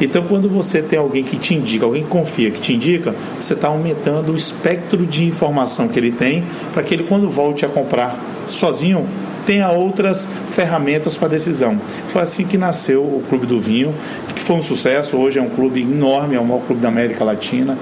Então, 0.00 0.24
quando 0.24 0.48
você 0.48 0.82
tem 0.82 0.98
alguém 0.98 1.22
que 1.22 1.36
te 1.36 1.54
indica, 1.54 1.84
alguém 1.84 2.02
que 2.02 2.08
confia, 2.08 2.50
que 2.50 2.60
te 2.60 2.72
indica, 2.74 3.14
você 3.38 3.54
está 3.54 3.68
aumentando 3.68 4.32
o 4.32 4.36
espectro 4.36 5.06
de 5.06 5.24
informação 5.24 5.86
que 5.86 5.98
ele 5.98 6.10
tem 6.10 6.44
para 6.72 6.82
que 6.82 6.94
ele, 6.94 7.04
quando 7.04 7.30
volte 7.30 7.64
a 7.64 7.68
comprar 7.68 8.18
sozinho, 8.46 9.06
tenha 9.44 9.70
outras 9.70 10.26
ferramentas 10.50 11.16
para 11.16 11.28
decisão. 11.28 11.80
Foi 12.08 12.22
assim 12.22 12.44
que 12.44 12.56
nasceu 12.56 13.02
o 13.02 13.22
Clube 13.28 13.46
do 13.46 13.60
Vinho, 13.60 13.94
que 14.34 14.42
foi 14.42 14.56
um 14.56 14.62
sucesso. 14.62 15.16
Hoje 15.16 15.38
é 15.38 15.42
um 15.42 15.48
clube 15.48 15.82
enorme, 15.82 16.36
é 16.36 16.40
o 16.40 16.44
maior 16.44 16.62
clube 16.62 16.80
da 16.80 16.88
América 16.88 17.24
Latina. 17.24 17.76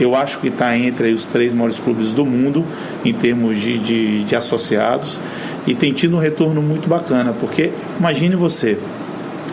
Eu 0.00 0.14
acho 0.14 0.38
que 0.38 0.48
está 0.48 0.76
entre 0.76 1.12
os 1.12 1.26
três 1.26 1.54
maiores 1.54 1.78
clubes 1.78 2.12
do 2.12 2.24
mundo 2.24 2.64
em 3.04 3.12
termos 3.12 3.58
de, 3.58 3.78
de, 3.78 4.24
de 4.24 4.36
associados 4.36 5.18
e 5.66 5.74
tem 5.74 5.92
tido 5.92 6.16
um 6.16 6.18
retorno 6.18 6.62
muito 6.62 6.88
bacana, 6.88 7.32
porque 7.32 7.70
imagine 7.98 8.34
você, 8.34 8.78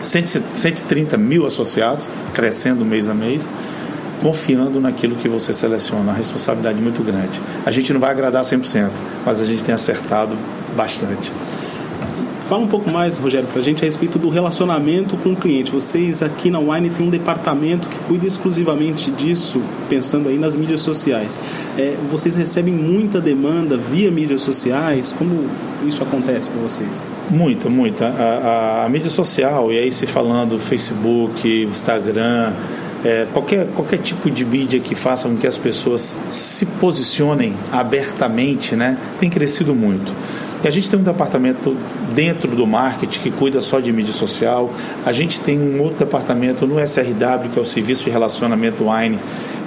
130 0.02 1.16
mil 1.16 1.46
associados, 1.46 2.08
crescendo 2.32 2.84
mês 2.84 3.08
a 3.08 3.14
mês, 3.14 3.48
confiando 4.22 4.80
naquilo 4.80 5.16
que 5.16 5.28
você 5.28 5.52
seleciona, 5.52 6.02
uma 6.02 6.12
responsabilidade 6.12 6.80
muito 6.80 7.02
grande. 7.02 7.40
A 7.64 7.70
gente 7.70 7.92
não 7.92 8.00
vai 8.00 8.10
agradar 8.10 8.42
100%, 8.42 8.90
mas 9.24 9.40
a 9.40 9.44
gente 9.44 9.62
tem 9.62 9.74
acertado 9.74 10.36
bastante. 10.76 11.32
Fala 12.50 12.64
um 12.64 12.66
pouco 12.66 12.90
mais, 12.90 13.16
Rogério, 13.16 13.46
para 13.46 13.60
a 13.60 13.62
gente 13.62 13.84
a 13.84 13.86
respeito 13.86 14.18
do 14.18 14.28
relacionamento 14.28 15.16
com 15.18 15.34
o 15.34 15.36
cliente. 15.36 15.70
Vocês 15.70 16.20
aqui 16.20 16.50
na 16.50 16.58
Wine 16.58 16.90
têm 16.90 17.06
um 17.06 17.08
departamento 17.08 17.88
que 17.88 17.96
cuida 18.08 18.26
exclusivamente 18.26 19.08
disso, 19.12 19.62
pensando 19.88 20.28
aí 20.28 20.36
nas 20.36 20.56
mídias 20.56 20.80
sociais. 20.80 21.38
É, 21.78 21.94
vocês 22.10 22.34
recebem 22.34 22.74
muita 22.74 23.20
demanda 23.20 23.76
via 23.76 24.10
mídias 24.10 24.40
sociais? 24.40 25.14
Como 25.16 25.48
isso 25.86 26.02
acontece 26.02 26.50
para 26.50 26.60
vocês? 26.60 27.06
Muita, 27.30 27.68
muita. 27.68 28.06
A, 28.06 28.82
a, 28.82 28.84
a 28.86 28.88
mídia 28.88 29.10
social, 29.10 29.70
e 29.70 29.78
aí 29.78 29.92
se 29.92 30.08
falando 30.08 30.58
Facebook, 30.58 31.48
Instagram, 31.70 32.52
é, 33.04 33.28
qualquer, 33.32 33.68
qualquer 33.68 33.98
tipo 33.98 34.28
de 34.28 34.44
mídia 34.44 34.80
que 34.80 34.96
faça 34.96 35.28
com 35.28 35.36
que 35.36 35.46
as 35.46 35.56
pessoas 35.56 36.18
se 36.32 36.66
posicionem 36.66 37.54
abertamente, 37.70 38.74
né, 38.74 38.98
tem 39.20 39.30
crescido 39.30 39.72
muito. 39.72 40.12
E 40.62 40.68
a 40.68 40.70
gente 40.70 40.90
tem 40.90 40.98
um 40.98 41.02
departamento 41.02 41.76
dentro 42.14 42.54
do 42.54 42.66
marketing 42.66 43.20
que 43.20 43.30
cuida 43.30 43.60
só 43.60 43.80
de 43.80 43.92
mídia 43.92 44.12
social. 44.12 44.70
A 45.04 45.12
gente 45.12 45.40
tem 45.40 45.58
um 45.58 45.80
outro 45.80 45.98
departamento 45.98 46.66
no 46.66 46.78
SRW, 46.78 47.48
que 47.52 47.58
é 47.58 47.62
o 47.62 47.64
Serviço 47.64 48.04
de 48.04 48.10
Relacionamento 48.10 48.90
Wine, 48.90 49.18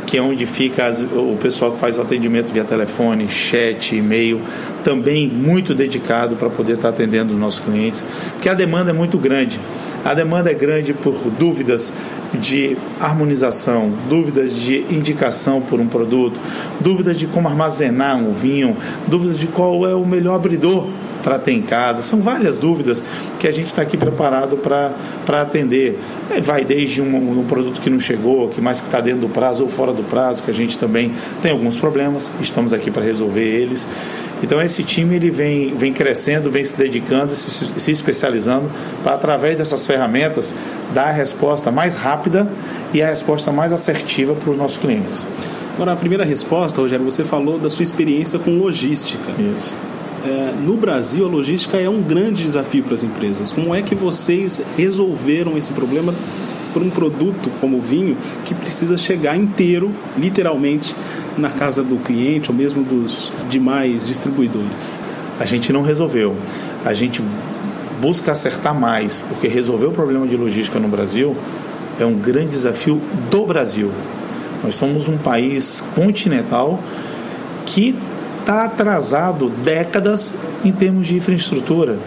que 0.05 0.17
é 0.17 0.21
onde 0.21 0.45
fica 0.45 0.87
as, 0.87 1.01
o 1.01 1.37
pessoal 1.41 1.71
que 1.71 1.79
faz 1.79 1.97
o 1.97 2.01
atendimento 2.01 2.51
via 2.51 2.63
telefone, 2.63 3.27
chat, 3.27 3.95
e-mail, 3.95 4.41
também 4.83 5.27
muito 5.27 5.73
dedicado 5.73 6.35
para 6.35 6.49
poder 6.49 6.73
estar 6.73 6.89
atendendo 6.89 7.33
os 7.33 7.39
nossos 7.39 7.59
clientes, 7.59 8.03
porque 8.33 8.49
a 8.49 8.53
demanda 8.53 8.91
é 8.91 8.93
muito 8.93 9.17
grande. 9.17 9.59
A 10.03 10.13
demanda 10.13 10.51
é 10.51 10.53
grande 10.53 10.93
por 10.93 11.13
dúvidas 11.39 11.93
de 12.33 12.75
harmonização, 12.99 13.91
dúvidas 14.09 14.53
de 14.53 14.85
indicação 14.89 15.61
por 15.61 15.79
um 15.79 15.87
produto, 15.87 16.39
dúvidas 16.81 17.17
de 17.17 17.25
como 17.25 17.47
armazenar 17.47 18.17
um 18.17 18.31
vinho, 18.31 18.75
dúvidas 19.07 19.39
de 19.39 19.47
qual 19.47 19.87
é 19.87 19.95
o 19.95 20.05
melhor 20.05 20.35
abridor 20.35 20.87
para 21.23 21.39
ter 21.39 21.53
em 21.53 21.61
casa. 21.61 22.01
São 22.01 22.21
várias 22.21 22.59
dúvidas 22.59 23.03
que 23.39 23.47
a 23.47 23.51
gente 23.51 23.67
está 23.67 23.81
aqui 23.81 23.97
preparado 23.97 24.57
para 24.57 25.41
atender. 25.41 25.97
É, 26.29 26.41
vai 26.41 26.63
desde 26.63 27.01
um, 27.01 27.39
um, 27.39 27.45
produto 27.45 27.81
que 27.81 27.89
não 27.89 27.99
chegou, 27.99 28.49
que 28.49 28.61
mais 28.61 28.81
que 28.81 28.87
está 28.87 28.99
dentro 28.99 29.21
do 29.21 29.29
prazo 29.29 29.63
ou 29.63 29.69
fora 29.69 29.93
do 29.93 30.03
prazo, 30.03 30.43
que 30.43 30.51
a 30.51 30.53
gente 30.53 30.77
também 30.77 31.13
tem 31.41 31.51
alguns 31.51 31.77
problemas, 31.77 32.31
estamos 32.41 32.73
aqui 32.73 32.91
para 32.91 33.01
resolver 33.01 33.43
eles. 33.43 33.87
Então 34.43 34.61
esse 34.61 34.83
time 34.83 35.15
ele 35.15 35.31
vem, 35.31 35.73
vem 35.75 35.93
crescendo, 35.93 36.51
vem 36.51 36.63
se 36.63 36.77
dedicando, 36.77 37.31
se, 37.31 37.79
se 37.79 37.91
especializando 37.91 38.69
para 39.01 39.15
através 39.15 39.57
dessas 39.57 39.87
ferramentas 39.87 40.53
dar 40.93 41.07
a 41.07 41.11
resposta 41.11 41.71
mais 41.71 41.95
rápida 41.95 42.47
e 42.93 43.01
a 43.01 43.07
resposta 43.07 43.51
mais 43.51 43.71
assertiva 43.71 44.35
para 44.35 44.51
os 44.51 44.57
nossos 44.57 44.77
clientes. 44.77 45.25
Agora, 45.75 45.93
a 45.93 45.95
primeira 45.95 46.25
resposta, 46.25 46.81
Rogério, 46.81 47.03
você 47.03 47.23
falou 47.23 47.57
da 47.57 47.69
sua 47.69 47.83
experiência 47.83 48.37
com 48.37 48.51
logística. 48.51 49.31
Isso 49.57 49.75
é, 50.25 50.53
no 50.61 50.77
Brasil 50.77 51.25
a 51.25 51.29
logística 51.29 51.77
é 51.77 51.89
um 51.89 52.01
grande 52.01 52.43
desafio 52.43 52.83
para 52.83 52.93
as 52.93 53.03
empresas. 53.03 53.51
Como 53.51 53.75
é 53.75 53.81
que 53.81 53.93
vocês 53.93 54.61
resolveram 54.77 55.57
esse 55.57 55.73
problema 55.73 56.13
por 56.73 56.81
um 56.81 56.89
produto 56.89 57.51
como 57.59 57.77
o 57.77 57.81
vinho 57.81 58.17
que 58.45 58.55
precisa 58.55 58.97
chegar 58.97 59.35
inteiro, 59.35 59.91
literalmente, 60.17 60.95
na 61.37 61.49
casa 61.49 61.83
do 61.83 61.97
cliente 61.97 62.49
ou 62.49 62.55
mesmo 62.55 62.83
dos 62.83 63.31
demais 63.49 64.07
distribuidores? 64.07 64.95
A 65.39 65.45
gente 65.45 65.73
não 65.73 65.81
resolveu. 65.81 66.35
A 66.85 66.93
gente 66.93 67.21
busca 67.99 68.31
acertar 68.31 68.73
mais, 68.77 69.23
porque 69.27 69.47
resolver 69.47 69.87
o 69.87 69.91
problema 69.91 70.27
de 70.27 70.37
logística 70.37 70.79
no 70.79 70.87
Brasil 70.87 71.35
é 71.99 72.05
um 72.05 72.15
grande 72.15 72.49
desafio 72.49 73.01
do 73.29 73.45
Brasil. 73.45 73.91
Nós 74.63 74.75
somos 74.75 75.09
um 75.09 75.17
país 75.17 75.83
continental 75.93 76.81
que 77.65 77.95
está 78.43 78.65
atrasado 78.65 79.49
décadas 79.49 80.35
em 80.65 80.71
termos 80.71 81.07
de 81.07 81.15
infraestrutura. 81.15 81.97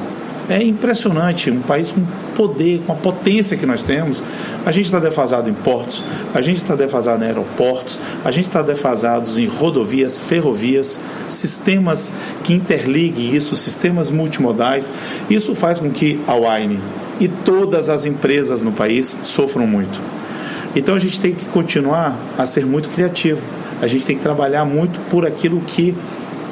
É 0.48 0.62
impressionante, 0.62 1.50
um 1.50 1.60
país 1.60 1.90
com 1.90 2.02
poder, 2.36 2.80
com 2.86 2.92
a 2.92 2.94
potência 2.94 3.56
que 3.56 3.66
nós 3.66 3.82
temos. 3.82 4.22
A 4.64 4.70
gente 4.70 4.84
está 4.84 5.00
defasado 5.00 5.50
em 5.50 5.54
portos, 5.54 6.04
a 6.32 6.40
gente 6.40 6.58
está 6.58 6.76
defasado 6.76 7.24
em 7.24 7.26
aeroportos, 7.26 8.00
a 8.24 8.30
gente 8.30 8.44
está 8.44 8.62
defasado 8.62 9.28
em 9.40 9.46
rodovias, 9.46 10.20
ferrovias, 10.20 11.00
sistemas 11.28 12.12
que 12.44 12.52
interliguem 12.52 13.34
isso, 13.34 13.56
sistemas 13.56 14.08
multimodais. 14.10 14.88
Isso 15.28 15.54
faz 15.56 15.80
com 15.80 15.90
que 15.90 16.20
a 16.28 16.34
Wine 16.34 16.80
e 17.18 17.26
todas 17.26 17.88
as 17.88 18.04
empresas 18.04 18.62
no 18.62 18.70
país 18.70 19.16
sofram 19.24 19.66
muito. 19.66 20.00
Então 20.76 20.94
a 20.94 20.98
gente 20.98 21.20
tem 21.20 21.34
que 21.34 21.46
continuar 21.46 22.16
a 22.38 22.44
ser 22.44 22.66
muito 22.66 22.90
criativo. 22.90 23.40
A 23.80 23.86
gente 23.86 24.06
tem 24.06 24.16
que 24.16 24.22
trabalhar 24.22 24.64
muito 24.64 25.00
por 25.10 25.26
aquilo 25.26 25.60
que 25.60 25.94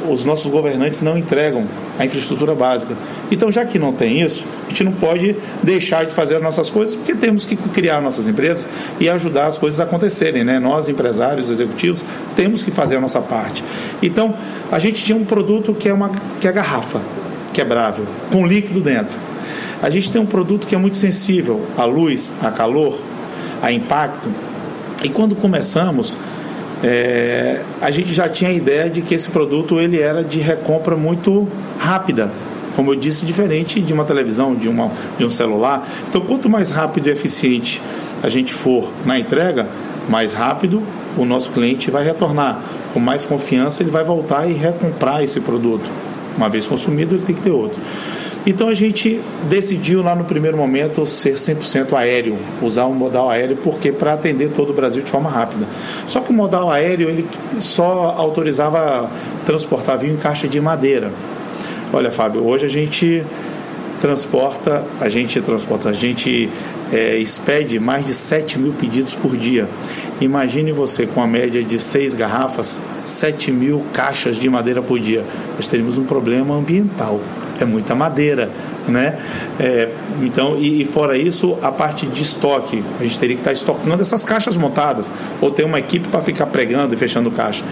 os 0.09 0.25
nossos 0.25 0.51
governantes 0.51 1.03
não 1.03 1.17
entregam 1.17 1.67
a 1.99 2.05
infraestrutura 2.05 2.55
básica. 2.55 2.95
Então, 3.31 3.51
já 3.51 3.65
que 3.65 3.79
não 3.79 3.93
tem 3.93 4.21
isso, 4.21 4.45
a 4.67 4.69
gente 4.69 4.85
não 4.85 4.93
pode 4.93 5.37
deixar 5.63 6.05
de 6.05 6.15
fazer 6.15 6.37
as 6.37 6.43
nossas 6.43 6.71
coisas, 6.71 6.95
porque 6.95 7.15
temos 7.15 7.45
que 7.45 7.57
criar 7.57 8.01
nossas 8.01 8.29
empresas 8.29 8.69
e 9.01 9.09
ajudar 9.09 9.47
as 9.47 9.59
coisas 9.59 9.81
a 9.81 9.85
acontecerem. 9.85 10.45
Né? 10.45 10.59
Nós, 10.59 10.89
empresários, 10.89 11.51
executivos, 11.51 12.05
temos 12.37 12.63
que 12.63 12.71
fazer 12.71 12.97
a 12.97 13.01
nossa 13.01 13.21
parte. 13.21 13.65
Então, 14.03 14.35
a 14.71 14.79
gente 14.79 15.05
tinha 15.05 15.17
um 15.17 15.25
produto 15.25 15.75
que 15.75 15.89
é, 15.89 15.95
uma, 15.95 16.11
que 16.41 16.47
é 16.47 16.53
garrafa 16.53 17.01
quebrável, 17.53 18.05
com 18.31 18.47
líquido 18.47 18.81
dentro. 18.81 19.19
A 19.83 19.89
gente 19.89 20.11
tem 20.11 20.21
um 20.21 20.27
produto 20.27 20.67
que 20.67 20.75
é 20.75 20.79
muito 20.79 20.97
sensível 20.97 21.65
à 21.77 21.85
luz, 21.85 22.33
a 22.43 22.51
calor, 22.51 22.99
a 23.63 23.71
impacto. 23.71 24.31
E 25.03 25.09
quando 25.09 25.37
começamos, 25.37 26.17
é, 26.83 27.63
a 27.81 27.91
gente 27.91 28.13
já 28.13 28.29
tinha 28.29 28.51
a 28.51 28.53
ideia 28.53 28.91
de 28.91 29.03
que 29.03 29.15
esse 29.15 29.31
produto 29.31 29.81
ele 29.81 30.01
era 30.01 30.23
de 30.23 30.41
recompra 30.41 30.97
muito 30.97 31.49
rápida, 31.79 32.31
como 32.75 32.91
eu 32.91 32.97
disse, 32.97 33.25
diferente 33.25 33.81
de 33.81 33.93
uma 33.93 34.05
televisão, 34.05 34.55
de, 34.55 34.69
uma, 34.69 34.91
de 35.17 35.25
um 35.25 35.31
celular. 35.31 35.89
Então, 36.09 36.21
quanto 36.21 36.49
mais 36.49 36.71
rápido 36.71 37.09
e 37.09 37.11
eficiente 37.11 37.81
a 38.23 38.29
gente 38.29 38.53
for 38.53 38.91
na 39.05 39.19
entrega, 39.19 39.69
mais 40.09 40.33
rápido 40.33 40.83
o 41.17 41.25
nosso 41.25 41.51
cliente 41.53 41.91
vai 41.91 42.05
retornar. 42.05 42.63
Com 42.93 43.01
mais 43.01 43.25
confiança, 43.25 43.83
ele 43.83 43.91
vai 43.91 44.05
voltar 44.05 44.49
e 44.49 44.53
recomprar 44.53 45.23
esse 45.23 45.41
produto. 45.41 45.91
Uma 46.37 46.49
vez 46.49 46.67
consumido, 46.67 47.15
ele 47.15 47.25
tem 47.25 47.35
que 47.35 47.43
ter 47.43 47.51
outro. 47.51 47.81
Então 48.47 48.69
a 48.69 48.75
gente 48.75 49.21
decidiu 49.49 50.03
lá 50.03 50.15
no 50.15 50.25
primeiro 50.25 50.57
momento 50.57 51.07
ser 51.07 51.35
100% 51.35 51.95
aéreo, 51.95 52.37
usar 52.61 52.87
um 52.87 52.93
modal 52.93 53.31
aéreo, 53.31 53.57
porque 53.57 53.91
para 53.91 54.13
atender 54.13 54.51
todo 54.51 54.71
o 54.71 54.73
Brasil 54.75 55.03
de 55.03 55.11
forma 55.11 55.31
rápida. 55.31 55.67
Só 56.07 56.21
que 56.21 56.31
o 56.31 56.35
modal 56.35 56.71
aéreo 56.71 57.09
ele 57.09 57.27
só 57.59 58.15
autorizava 58.19 59.11
transportar 59.47 59.99
vinho 59.99 60.15
em 60.15 60.19
caixa 60.19 60.47
de 60.47 60.61
madeira. 60.61 61.11
Olha, 61.91 62.11
Fábio, 62.11 62.47
hoje 62.47 62.67
a 62.67 62.69
gente 62.69 63.25
transporta, 63.99 64.85
a 65.01 65.09
gente 65.09 65.41
transporta, 65.41 65.89
a 65.89 65.93
gente 65.93 66.51
é, 66.93 67.17
expede 67.17 67.79
mais 67.79 68.05
de 68.05 68.13
7 68.13 68.59
mil 68.59 68.75
pedidos 68.75 69.15
por 69.15 69.35
dia. 69.35 69.67
Imagine 70.21 70.71
você 70.71 71.07
com 71.07 71.23
a 71.23 71.27
média 71.27 71.65
de 71.65 71.79
seis 71.79 72.15
garrafas, 72.15 72.79
7 73.05 73.51
mil 73.51 73.83
caixas 73.95 74.37
de 74.37 74.51
madeira 74.51 74.83
por 74.83 75.01
dia. 75.01 75.25
Nós 75.57 75.67
teríamos 75.67 75.97
um 75.97 76.05
problema 76.05 76.55
ambiental 76.55 77.19
é 77.61 77.65
muita 77.65 77.95
madeira, 77.95 78.51
né? 78.89 79.19
É, 79.59 79.91
então, 80.23 80.57
e, 80.57 80.83
e, 80.83 80.85
fora 80.85 81.17
isso, 81.17 81.57
a 81.63 81.71
parte 81.71 82.07
de 82.07 82.23
estoque, 82.23 82.83
a 83.01 83.03
gente 83.03 83.19
teria 83.19 83.37
que 83.37 83.41
estar 83.41 83.53
estocando 83.53 84.01
essas 84.03 84.25
caixas 84.25 84.57
montadas, 84.57 85.13
ou 85.41 85.51
ter 85.51 85.65
uma 85.65 85.79
equipe 85.79 86.09
para 86.09 86.21
ficar 86.21 86.47
pregando 86.47 86.95
e 86.95 86.97
fechando 86.97 87.31
caixa. 87.31 87.65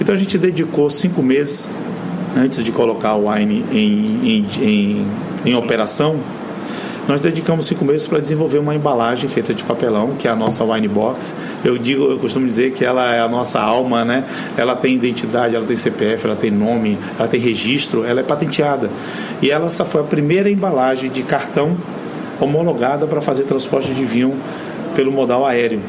Então 0.00 0.14
a 0.14 0.18
gente 0.18 0.36
dedicou 0.38 0.90
cinco 0.90 1.22
meses 1.22 1.68
antes 2.36 2.62
de 2.62 2.72
colocar 2.72 3.14
o 3.14 3.30
wine 3.30 3.64
em, 3.70 4.28
em, 4.28 4.46
em, 4.60 5.06
em 5.46 5.54
operação 5.54 6.18
nós 7.06 7.20
dedicamos 7.20 7.66
cinco 7.66 7.84
meses 7.84 8.06
para 8.06 8.18
desenvolver 8.18 8.58
uma 8.58 8.74
embalagem 8.74 9.28
feita 9.28 9.52
de 9.52 9.62
papelão, 9.62 10.12
que 10.18 10.26
é 10.26 10.30
a 10.30 10.36
nossa 10.36 10.64
wine 10.64 10.88
box. 10.88 11.34
Eu 11.62 11.76
digo, 11.76 12.10
eu 12.10 12.18
costumo 12.18 12.46
dizer 12.46 12.72
que 12.72 12.84
ela 12.84 13.14
é 13.14 13.20
a 13.20 13.28
nossa 13.28 13.60
alma, 13.60 14.04
né? 14.04 14.24
Ela 14.56 14.74
tem 14.74 14.94
identidade, 14.94 15.54
ela 15.54 15.66
tem 15.66 15.76
CPF, 15.76 16.26
ela 16.26 16.36
tem 16.36 16.50
nome, 16.50 16.98
ela 17.18 17.28
tem 17.28 17.38
registro, 17.38 18.04
ela 18.04 18.20
é 18.20 18.22
patenteada. 18.22 18.90
E 19.42 19.50
ela 19.50 19.66
essa 19.66 19.84
foi 19.84 20.00
a 20.00 20.04
primeira 20.04 20.50
embalagem 20.50 21.10
de 21.10 21.22
cartão 21.22 21.76
homologada 22.40 23.06
para 23.06 23.20
fazer 23.20 23.44
transporte 23.44 23.92
de 23.92 24.04
vinho 24.04 24.34
pelo 24.94 25.12
modal 25.12 25.44
aéreo. 25.44 25.80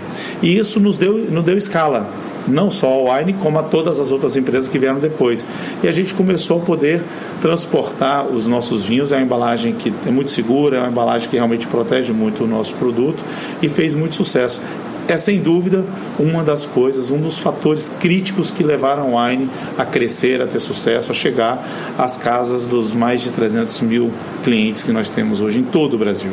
E 0.42 0.58
isso 0.58 0.80
nos 0.80 0.98
deu, 0.98 1.18
nos 1.32 1.44
deu 1.44 1.58
escala 1.58 2.10
não 2.48 2.70
só 2.70 3.08
a 3.08 3.18
Wine, 3.18 3.34
como 3.34 3.60
a 3.60 3.64
todas 3.64 4.00
as 4.00 4.12
outras 4.12 4.36
empresas 4.36 4.70
que 4.70 4.78
vieram 4.78 5.00
depois. 5.00 5.46
E 5.84 5.88
a 5.88 5.92
gente 5.92 6.14
começou 6.14 6.62
a 6.62 6.66
poder 6.66 7.04
transportar 7.42 8.28
os 8.28 8.48
nossos 8.48 8.84
vinhos, 8.84 9.12
é 9.12 9.18
uma 9.18 9.24
embalagem 9.24 9.74
que 9.74 9.94
é 10.06 10.12
muito 10.12 10.32
segura, 10.32 10.78
é 10.78 10.80
uma 10.80 10.90
embalagem 10.90 11.30
que 11.30 11.36
realmente 11.36 11.68
protege 11.68 12.14
muito 12.14 12.44
o 12.44 12.48
nosso 12.48 12.74
produto 12.76 13.24
e 13.62 13.70
fez 13.70 13.96
muito 13.96 14.16
sucesso. 14.16 14.62
É 15.08 15.18
sem 15.18 15.40
dúvida 15.40 15.86
uma 16.18 16.44
das 16.44 16.66
coisas, 16.66 17.12
um 17.12 17.20
dos 17.20 17.38
fatores 17.38 17.90
críticos 18.00 18.50
que 18.50 18.64
levaram 18.64 19.16
a 19.16 19.28
Wine 19.28 19.48
a 19.78 19.86
crescer, 19.86 20.42
a 20.42 20.48
ter 20.48 20.60
sucesso, 20.60 21.12
a 21.12 21.14
chegar 21.14 21.64
às 21.96 22.18
casas 22.18 22.66
dos 22.66 22.92
mais 22.92 23.22
de 23.22 23.32
300 23.32 23.82
mil 23.82 24.12
clientes 24.44 24.84
que 24.84 24.92
nós 24.92 25.12
temos 25.12 25.42
hoje 25.42 25.60
em 25.60 25.64
todo 25.64 25.94
o 25.94 25.98
Brasil. 25.98 26.32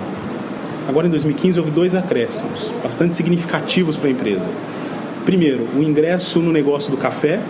Agora, 0.88 1.06
em 1.06 1.10
2015, 1.10 1.60
houve 1.60 1.70
dois 1.70 1.94
acréscimos 1.94 2.72
bastante 2.82 3.14
significativos 3.14 3.96
para 3.96 4.08
a 4.08 4.12
empresa. 4.12 4.48
Primeiro, 5.24 5.66
o 5.76 5.82
ingresso 5.82 6.40
no 6.40 6.52
negócio 6.52 6.90
do 6.90 6.96
café 6.96 7.40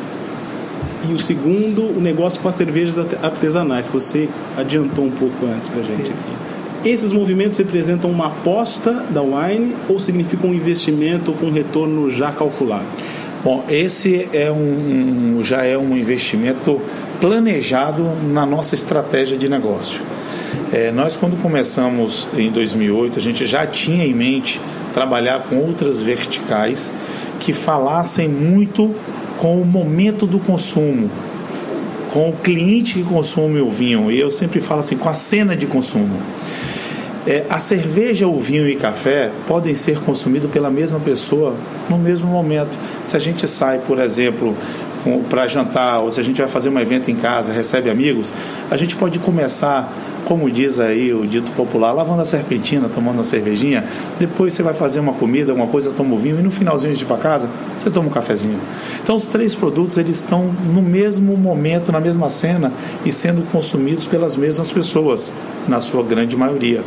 E 1.08 1.12
o 1.12 1.18
segundo, 1.18 1.82
o 1.82 2.00
negócio 2.00 2.40
com 2.40 2.48
as 2.48 2.54
cervejas 2.54 2.98
artesanais, 3.22 3.88
que 3.88 3.94
você 3.94 4.28
adiantou 4.56 5.04
um 5.04 5.10
pouco 5.10 5.46
antes 5.46 5.68
para 5.68 5.82
gente 5.82 6.10
aqui. 6.10 6.88
Esses 6.88 7.12
movimentos 7.12 7.58
representam 7.58 8.10
uma 8.10 8.26
aposta 8.26 9.04
da 9.10 9.22
Wine 9.22 9.74
ou 9.88 10.00
significam 10.00 10.50
um 10.50 10.54
investimento 10.54 11.32
com 11.32 11.50
retorno 11.50 12.10
já 12.10 12.32
calculado? 12.32 12.84
Bom, 13.44 13.64
esse 13.68 14.28
é 14.32 14.50
um, 14.50 15.40
já 15.42 15.64
é 15.64 15.76
um 15.76 15.96
investimento 15.96 16.80
planejado 17.20 18.04
na 18.32 18.46
nossa 18.46 18.74
estratégia 18.74 19.36
de 19.36 19.48
negócio. 19.48 20.00
É, 20.72 20.90
nós, 20.90 21.16
quando 21.16 21.40
começamos 21.40 22.26
em 22.36 22.50
2008, 22.50 23.18
a 23.18 23.22
gente 23.22 23.46
já 23.46 23.66
tinha 23.66 24.04
em 24.04 24.14
mente 24.14 24.60
trabalhar 24.92 25.44
com 25.44 25.56
outras 25.56 26.02
verticais 26.02 26.92
que 27.42 27.52
falassem 27.52 28.28
muito 28.28 28.94
com 29.36 29.60
o 29.60 29.66
momento 29.66 30.28
do 30.28 30.38
consumo, 30.38 31.10
com 32.12 32.30
o 32.30 32.32
cliente 32.34 32.94
que 32.94 33.02
consome 33.02 33.60
o 33.60 33.68
vinho. 33.68 34.12
E 34.12 34.20
eu 34.20 34.30
sempre 34.30 34.60
falo 34.60 34.78
assim, 34.78 34.96
com 34.96 35.08
a 35.08 35.14
cena 35.14 35.56
de 35.56 35.66
consumo. 35.66 36.16
É, 37.26 37.44
a 37.50 37.58
cerveja, 37.58 38.28
o 38.28 38.38
vinho 38.38 38.68
e 38.68 38.76
café 38.76 39.32
podem 39.48 39.74
ser 39.74 39.98
consumidos 40.00 40.50
pela 40.52 40.70
mesma 40.70 41.00
pessoa 41.00 41.56
no 41.90 41.98
mesmo 41.98 42.28
momento. 42.28 42.78
Se 43.04 43.16
a 43.16 43.18
gente 43.18 43.48
sai, 43.48 43.78
por 43.78 43.98
exemplo, 43.98 44.56
para 45.28 45.48
jantar, 45.48 46.00
ou 46.00 46.12
se 46.12 46.20
a 46.20 46.22
gente 46.22 46.40
vai 46.40 46.48
fazer 46.48 46.68
um 46.68 46.78
evento 46.78 47.10
em 47.10 47.16
casa, 47.16 47.52
recebe 47.52 47.90
amigos, 47.90 48.32
a 48.70 48.76
gente 48.76 48.94
pode 48.94 49.18
começar 49.18 49.92
como 50.24 50.50
diz 50.50 50.80
aí 50.80 51.12
o 51.12 51.26
dito 51.26 51.50
popular, 51.52 51.92
lavando 51.92 52.22
a 52.22 52.24
serpentina, 52.24 52.88
tomando 52.88 53.16
uma 53.16 53.24
cervejinha, 53.24 53.84
depois 54.18 54.54
você 54.54 54.62
vai 54.62 54.74
fazer 54.74 55.00
uma 55.00 55.12
comida, 55.12 55.52
uma 55.52 55.66
coisa, 55.66 55.90
toma 55.90 56.14
um 56.14 56.18
vinho 56.18 56.38
e 56.38 56.42
no 56.42 56.50
finalzinho 56.50 56.94
de 56.94 57.02
ir 57.02 57.06
para 57.06 57.16
casa, 57.16 57.48
você 57.76 57.90
toma 57.90 58.08
um 58.08 58.10
cafezinho. 58.10 58.58
Então 59.02 59.16
os 59.16 59.26
três 59.26 59.54
produtos 59.54 59.98
eles 59.98 60.16
estão 60.16 60.54
no 60.72 60.82
mesmo 60.82 61.36
momento, 61.36 61.90
na 61.92 62.00
mesma 62.00 62.28
cena 62.28 62.72
e 63.04 63.12
sendo 63.12 63.42
consumidos 63.50 64.06
pelas 64.06 64.36
mesmas 64.36 64.70
pessoas, 64.70 65.32
na 65.68 65.80
sua 65.80 66.02
grande 66.02 66.36
maioria. 66.36 66.82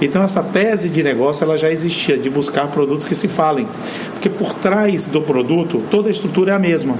Então 0.00 0.22
essa 0.22 0.42
tese 0.42 0.88
de 0.88 1.02
negócio 1.02 1.44
ela 1.44 1.56
já 1.56 1.70
existia 1.70 2.18
de 2.18 2.28
buscar 2.28 2.68
produtos 2.68 3.06
que 3.06 3.14
se 3.14 3.28
falem, 3.28 3.66
porque 4.12 4.28
por 4.28 4.54
trás 4.54 5.06
do 5.06 5.22
produto 5.22 5.82
toda 5.90 6.08
a 6.08 6.10
estrutura 6.10 6.52
é 6.52 6.54
a 6.54 6.58
mesma 6.58 6.96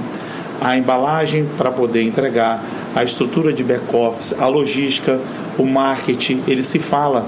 a 0.61 0.77
embalagem 0.77 1.47
para 1.57 1.71
poder 1.71 2.03
entregar, 2.03 2.63
a 2.93 3.03
estrutura 3.03 3.51
de 3.51 3.63
back-office, 3.63 4.35
a 4.39 4.45
logística, 4.45 5.19
o 5.57 5.65
marketing, 5.65 6.43
ele 6.47 6.63
se 6.63 6.79
fala. 6.79 7.27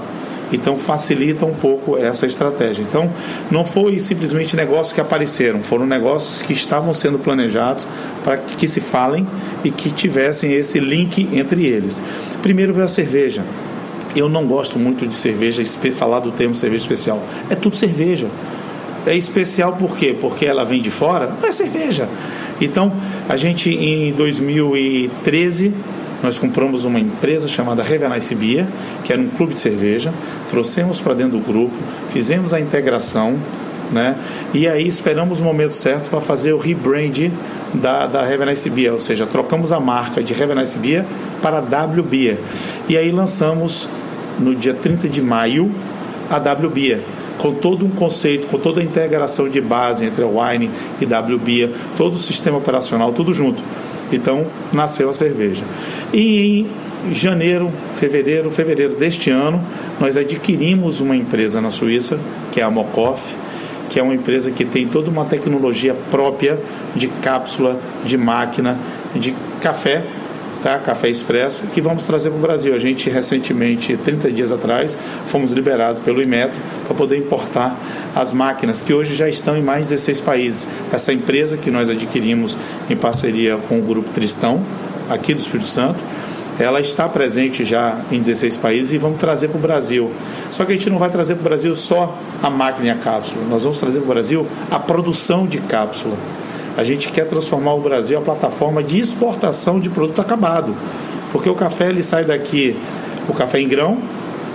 Então 0.52 0.76
facilita 0.76 1.44
um 1.44 1.54
pouco 1.54 1.96
essa 1.96 2.26
estratégia. 2.26 2.82
Então 2.82 3.10
não 3.50 3.64
foi 3.64 3.98
simplesmente 3.98 4.54
negócios 4.56 4.92
que 4.92 5.00
apareceram, 5.00 5.62
foram 5.62 5.86
negócios 5.86 6.42
que 6.42 6.52
estavam 6.52 6.92
sendo 6.94 7.18
planejados 7.18 7.86
para 8.22 8.36
que 8.36 8.68
se 8.68 8.80
falem 8.80 9.26
e 9.64 9.70
que 9.70 9.90
tivessem 9.90 10.52
esse 10.52 10.78
link 10.78 11.28
entre 11.32 11.66
eles. 11.66 12.02
Primeiro 12.42 12.72
veio 12.72 12.84
a 12.84 12.88
cerveja. 12.88 13.42
Eu 14.14 14.28
não 14.28 14.46
gosto 14.46 14.78
muito 14.78 15.06
de 15.08 15.14
cerveja, 15.14 15.62
falar 15.92 16.20
do 16.20 16.30
termo 16.30 16.54
cerveja 16.54 16.84
especial. 16.84 17.20
É 17.50 17.56
tudo 17.56 17.74
cerveja. 17.74 18.28
É 19.06 19.16
especial 19.16 19.72
por 19.72 19.96
quê? 19.96 20.16
Porque 20.18 20.46
ela 20.46 20.64
vem 20.64 20.80
de 20.80 20.90
fora? 20.90 21.34
Não 21.40 21.48
é 21.48 21.52
cerveja. 21.52 22.08
Então, 22.60 22.92
a 23.28 23.36
gente 23.36 23.70
em 23.70 24.12
2013 24.12 25.74
nós 26.24 26.38
compramos 26.38 26.86
uma 26.86 26.98
empresa 26.98 27.46
chamada 27.46 27.82
Revenice 27.82 28.34
Beer, 28.34 28.66
que 29.04 29.12
era 29.12 29.20
um 29.20 29.28
clube 29.28 29.52
de 29.52 29.60
cerveja, 29.60 30.10
trouxemos 30.48 30.98
para 30.98 31.12
dentro 31.12 31.38
do 31.38 31.44
grupo, 31.46 31.74
fizemos 32.08 32.54
a 32.54 32.58
integração, 32.58 33.38
né? 33.92 34.16
E 34.54 34.66
aí 34.66 34.88
esperamos 34.88 35.40
o 35.40 35.44
momento 35.44 35.74
certo 35.74 36.08
para 36.08 36.22
fazer 36.22 36.54
o 36.54 36.58
rebrand 36.58 37.30
da, 37.74 38.06
da 38.06 38.24
Revenice 38.24 38.70
Beer, 38.70 38.94
ou 38.94 39.00
seja, 39.00 39.26
trocamos 39.26 39.70
a 39.70 39.78
marca 39.78 40.22
de 40.22 40.32
Revenice 40.32 40.78
Beer 40.78 41.04
para 41.42 41.60
W 41.60 42.02
Beer. 42.02 42.38
E 42.88 42.96
aí 42.96 43.12
lançamos 43.12 43.86
no 44.38 44.54
dia 44.54 44.72
30 44.72 45.06
de 45.10 45.20
maio 45.20 45.70
a 46.30 46.38
W 46.38 46.70
Beer 46.70 47.00
com 47.36 47.52
todo 47.52 47.84
um 47.84 47.90
conceito, 47.90 48.46
com 48.46 48.58
toda 48.58 48.80
a 48.80 48.84
integração 48.84 49.50
de 49.50 49.60
base 49.60 50.06
entre 50.06 50.24
a 50.24 50.26
Wine 50.26 50.70
e 50.98 51.04
WBIA, 51.04 51.70
todo 51.94 52.14
o 52.14 52.18
sistema 52.18 52.56
operacional, 52.56 53.12
tudo 53.12 53.34
junto. 53.34 53.62
Então 54.12 54.46
nasceu 54.72 55.08
a 55.08 55.12
cerveja. 55.12 55.64
E 56.12 56.66
em 57.06 57.14
janeiro, 57.14 57.70
fevereiro, 57.96 58.50
fevereiro 58.50 58.96
deste 58.96 59.30
ano, 59.30 59.62
nós 60.00 60.16
adquirimos 60.16 61.00
uma 61.00 61.14
empresa 61.14 61.60
na 61.60 61.70
Suíça, 61.70 62.18
que 62.50 62.60
é 62.60 62.64
a 62.64 62.70
Mokoff, 62.70 63.34
que 63.90 64.00
é 64.00 64.02
uma 64.02 64.14
empresa 64.14 64.50
que 64.50 64.64
tem 64.64 64.86
toda 64.86 65.10
uma 65.10 65.24
tecnologia 65.24 65.94
própria 66.10 66.58
de 66.94 67.08
cápsula, 67.08 67.78
de 68.04 68.16
máquina, 68.16 68.78
de 69.14 69.34
café 69.60 70.02
tá? 70.64 70.78
Café 70.78 71.10
Expresso, 71.10 71.64
que 71.74 71.80
vamos 71.82 72.06
trazer 72.06 72.30
para 72.30 72.38
o 72.38 72.40
Brasil. 72.40 72.74
A 72.74 72.78
gente 72.78 73.10
recentemente, 73.10 73.94
30 73.98 74.32
dias 74.32 74.50
atrás, 74.50 74.96
fomos 75.26 75.52
liberados 75.52 76.02
pelo 76.02 76.22
Imetro 76.22 76.58
para 76.86 76.94
poder 76.94 77.18
importar 77.18 77.76
as 78.16 78.32
máquinas 78.32 78.80
que 78.80 78.94
hoje 78.94 79.14
já 79.14 79.28
estão 79.28 79.58
em 79.58 79.62
mais 79.62 79.82
de 79.82 79.90
16 79.90 80.20
países. 80.22 80.66
Essa 80.90 81.12
empresa 81.12 81.58
que 81.58 81.70
nós 81.70 81.90
adquirimos 81.90 82.56
em 82.88 82.96
parceria 82.96 83.58
com 83.68 83.78
o 83.78 83.82
Grupo 83.82 84.08
Tristão, 84.08 84.62
aqui 85.10 85.34
do 85.34 85.40
Espírito 85.40 85.68
Santo, 85.68 86.02
ela 86.58 86.80
está 86.80 87.06
presente 87.10 87.62
já 87.62 88.00
em 88.10 88.18
16 88.18 88.56
países 88.56 88.94
e 88.94 88.98
vamos 88.98 89.18
trazer 89.18 89.48
para 89.48 89.58
o 89.58 89.60
Brasil. 89.60 90.10
Só 90.50 90.64
que 90.64 90.72
a 90.72 90.74
gente 90.74 90.88
não 90.88 90.98
vai 90.98 91.10
trazer 91.10 91.34
para 91.34 91.42
o 91.42 91.44
Brasil 91.44 91.74
só 91.74 92.18
a 92.42 92.48
máquina 92.48 92.86
e 92.86 92.90
a 92.90 92.94
cápsula, 92.94 93.44
nós 93.50 93.64
vamos 93.64 93.78
trazer 93.78 93.98
para 93.98 94.06
o 94.06 94.14
Brasil 94.14 94.46
a 94.70 94.78
produção 94.78 95.46
de 95.46 95.58
cápsula. 95.58 96.16
A 96.76 96.82
gente 96.82 97.10
quer 97.12 97.26
transformar 97.26 97.74
o 97.74 97.80
Brasil 97.80 98.18
a 98.18 98.20
plataforma 98.20 98.82
de 98.82 98.98
exportação 98.98 99.78
de 99.78 99.88
produto 99.88 100.20
acabado. 100.20 100.74
Porque 101.30 101.48
o 101.48 101.54
café 101.54 101.88
ele 101.88 102.02
sai 102.02 102.24
daqui, 102.24 102.76
o 103.28 103.32
café 103.32 103.60
em 103.60 103.68
grão, 103.68 103.98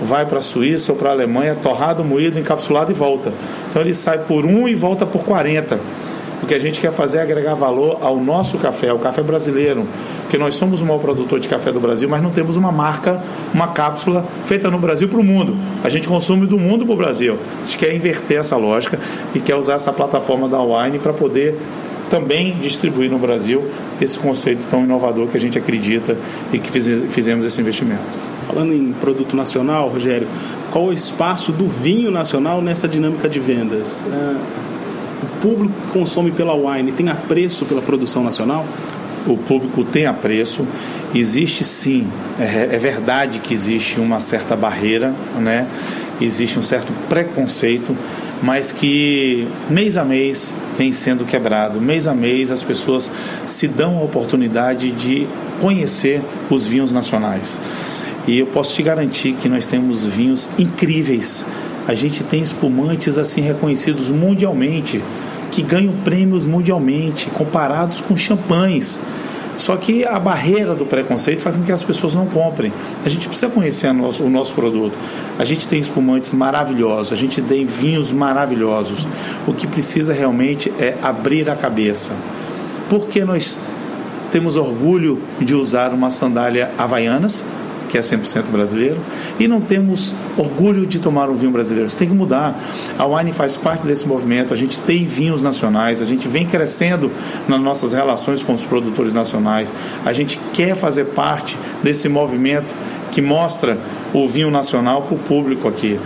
vai 0.02 0.24
para 0.24 0.38
a 0.38 0.42
Suíça 0.42 0.92
ou 0.92 0.98
para 0.98 1.10
a 1.10 1.12
Alemanha, 1.12 1.54
torrado, 1.54 2.04
moído, 2.04 2.38
encapsulado 2.38 2.90
e 2.90 2.94
volta. 2.94 3.32
Então 3.68 3.82
ele 3.82 3.94
sai 3.94 4.18
por 4.18 4.46
um 4.46 4.68
e 4.68 4.74
volta 4.74 5.04
por 5.06 5.24
40. 5.24 5.78
O 6.42 6.46
que 6.46 6.54
a 6.54 6.58
gente 6.58 6.80
quer 6.80 6.90
fazer 6.90 7.18
é 7.18 7.22
agregar 7.22 7.54
valor 7.54 7.98
ao 8.00 8.16
nosso 8.16 8.56
café, 8.56 8.88
ao 8.88 8.98
café 8.98 9.22
brasileiro. 9.22 9.86
Porque 10.22 10.38
nós 10.38 10.54
somos 10.54 10.80
o 10.80 10.86
maior 10.86 10.98
produtor 10.98 11.38
de 11.38 11.46
café 11.46 11.70
do 11.70 11.78
Brasil, 11.78 12.08
mas 12.08 12.22
não 12.22 12.30
temos 12.30 12.56
uma 12.56 12.72
marca, 12.72 13.22
uma 13.52 13.68
cápsula 13.68 14.24
feita 14.46 14.70
no 14.70 14.78
Brasil 14.78 15.06
para 15.06 15.20
o 15.20 15.22
mundo. 15.22 15.54
A 15.84 15.90
gente 15.90 16.08
consome 16.08 16.46
do 16.46 16.58
mundo 16.58 16.86
para 16.86 16.94
o 16.94 16.96
Brasil. 16.96 17.38
A 17.60 17.64
gente 17.64 17.76
quer 17.76 17.94
inverter 17.94 18.38
essa 18.38 18.56
lógica 18.56 18.98
e 19.34 19.40
quer 19.40 19.54
usar 19.54 19.74
essa 19.74 19.92
plataforma 19.92 20.48
da 20.48 20.62
Wine 20.62 20.98
para 20.98 21.12
poder 21.12 21.58
também 22.10 22.58
distribuir 22.58 23.10
no 23.10 23.18
Brasil 23.18 23.70
esse 24.00 24.18
conceito 24.18 24.66
tão 24.68 24.82
inovador 24.84 25.28
que 25.28 25.36
a 25.36 25.40
gente 25.40 25.56
acredita 25.56 26.16
e 26.52 26.58
que 26.58 26.70
fizemos 26.70 27.44
esse 27.44 27.60
investimento. 27.60 28.02
Falando 28.46 28.74
em 28.74 28.92
produto 28.92 29.36
nacional, 29.36 29.88
Rogério, 29.88 30.26
qual 30.72 30.86
o 30.86 30.92
espaço 30.92 31.52
do 31.52 31.68
vinho 31.68 32.10
nacional 32.10 32.60
nessa 32.60 32.88
dinâmica 32.88 33.28
de 33.28 33.38
vendas? 33.38 34.04
É, 34.12 34.36
o 35.22 35.40
público 35.40 35.72
que 35.86 35.98
consome 35.98 36.32
pela 36.32 36.54
wine 36.54 36.92
tem 36.92 37.08
apreço 37.08 37.64
pela 37.64 37.80
produção 37.80 38.24
nacional? 38.24 38.66
O 39.26 39.36
público 39.36 39.84
tem 39.84 40.06
apreço, 40.06 40.66
existe 41.14 41.62
sim, 41.62 42.06
é, 42.38 42.74
é 42.74 42.78
verdade 42.78 43.38
que 43.38 43.52
existe 43.52 44.00
uma 44.00 44.18
certa 44.18 44.56
barreira, 44.56 45.14
né? 45.38 45.66
existe 46.20 46.58
um 46.58 46.62
certo 46.62 46.92
preconceito 47.08 47.96
mas 48.42 48.72
que 48.72 49.46
mês 49.68 49.96
a 49.96 50.04
mês 50.04 50.54
vem 50.76 50.92
sendo 50.92 51.24
quebrado. 51.24 51.80
Mês 51.80 52.06
a 52.06 52.14
mês 52.14 52.50
as 52.50 52.62
pessoas 52.62 53.10
se 53.46 53.68
dão 53.68 53.98
a 53.98 54.02
oportunidade 54.02 54.90
de 54.92 55.26
conhecer 55.60 56.22
os 56.48 56.66
vinhos 56.66 56.92
nacionais. 56.92 57.58
E 58.26 58.38
eu 58.38 58.46
posso 58.46 58.74
te 58.74 58.82
garantir 58.82 59.34
que 59.34 59.48
nós 59.48 59.66
temos 59.66 60.04
vinhos 60.04 60.48
incríveis. 60.58 61.44
A 61.86 61.94
gente 61.94 62.22
tem 62.22 62.42
espumantes 62.42 63.18
assim 63.18 63.40
reconhecidos 63.40 64.10
mundialmente, 64.10 65.02
que 65.50 65.62
ganham 65.62 65.92
prêmios 66.04 66.46
mundialmente, 66.46 67.28
comparados 67.30 68.00
com 68.00 68.16
champanhes. 68.16 69.00
Só 69.56 69.76
que 69.76 70.04
a 70.04 70.18
barreira 70.18 70.74
do 70.74 70.86
preconceito 70.86 71.42
faz 71.42 71.54
com 71.54 71.62
que 71.62 71.72
as 71.72 71.82
pessoas 71.82 72.14
não 72.14 72.26
comprem. 72.26 72.72
A 73.04 73.08
gente 73.08 73.28
precisa 73.28 73.50
conhecer 73.50 73.92
nosso, 73.92 74.24
o 74.24 74.30
nosso 74.30 74.54
produto. 74.54 74.96
A 75.38 75.44
gente 75.44 75.68
tem 75.68 75.80
espumantes 75.80 76.32
maravilhosos, 76.32 77.12
a 77.12 77.16
gente 77.16 77.42
tem 77.42 77.66
vinhos 77.66 78.12
maravilhosos. 78.12 79.06
O 79.46 79.52
que 79.52 79.66
precisa 79.66 80.12
realmente 80.12 80.72
é 80.78 80.96
abrir 81.02 81.50
a 81.50 81.56
cabeça. 81.56 82.12
Porque 82.88 83.24
nós 83.24 83.60
temos 84.30 84.56
orgulho 84.56 85.20
de 85.40 85.54
usar 85.54 85.92
uma 85.92 86.10
sandália 86.10 86.70
havaianas, 86.78 87.44
que 87.90 87.98
é 87.98 88.00
100% 88.00 88.50
brasileiro, 88.50 88.98
e 89.38 89.48
não 89.48 89.60
temos 89.60 90.14
orgulho 90.36 90.86
de 90.86 91.00
tomar 91.00 91.28
um 91.28 91.34
vinho 91.34 91.50
brasileiro. 91.50 91.88
Isso 91.88 91.98
tem 91.98 92.08
que 92.08 92.14
mudar. 92.14 92.58
A 92.96 93.04
Wine 93.04 93.32
faz 93.32 93.56
parte 93.56 93.86
desse 93.86 94.06
movimento, 94.06 94.54
a 94.54 94.56
gente 94.56 94.78
tem 94.78 95.04
vinhos 95.06 95.42
nacionais, 95.42 96.00
a 96.00 96.04
gente 96.04 96.28
vem 96.28 96.46
crescendo 96.46 97.10
nas 97.48 97.60
nossas 97.60 97.92
relações 97.92 98.42
com 98.42 98.54
os 98.54 98.64
produtores 98.64 99.12
nacionais, 99.12 99.72
a 100.04 100.12
gente 100.12 100.40
quer 100.52 100.76
fazer 100.76 101.06
parte 101.06 101.58
desse 101.82 102.08
movimento 102.08 102.74
que 103.10 103.20
mostra 103.20 103.76
o 104.14 104.28
vinho 104.28 104.50
nacional 104.50 105.02
para 105.02 105.16
o 105.16 105.18
público 105.18 105.66
aqui. 105.66 105.98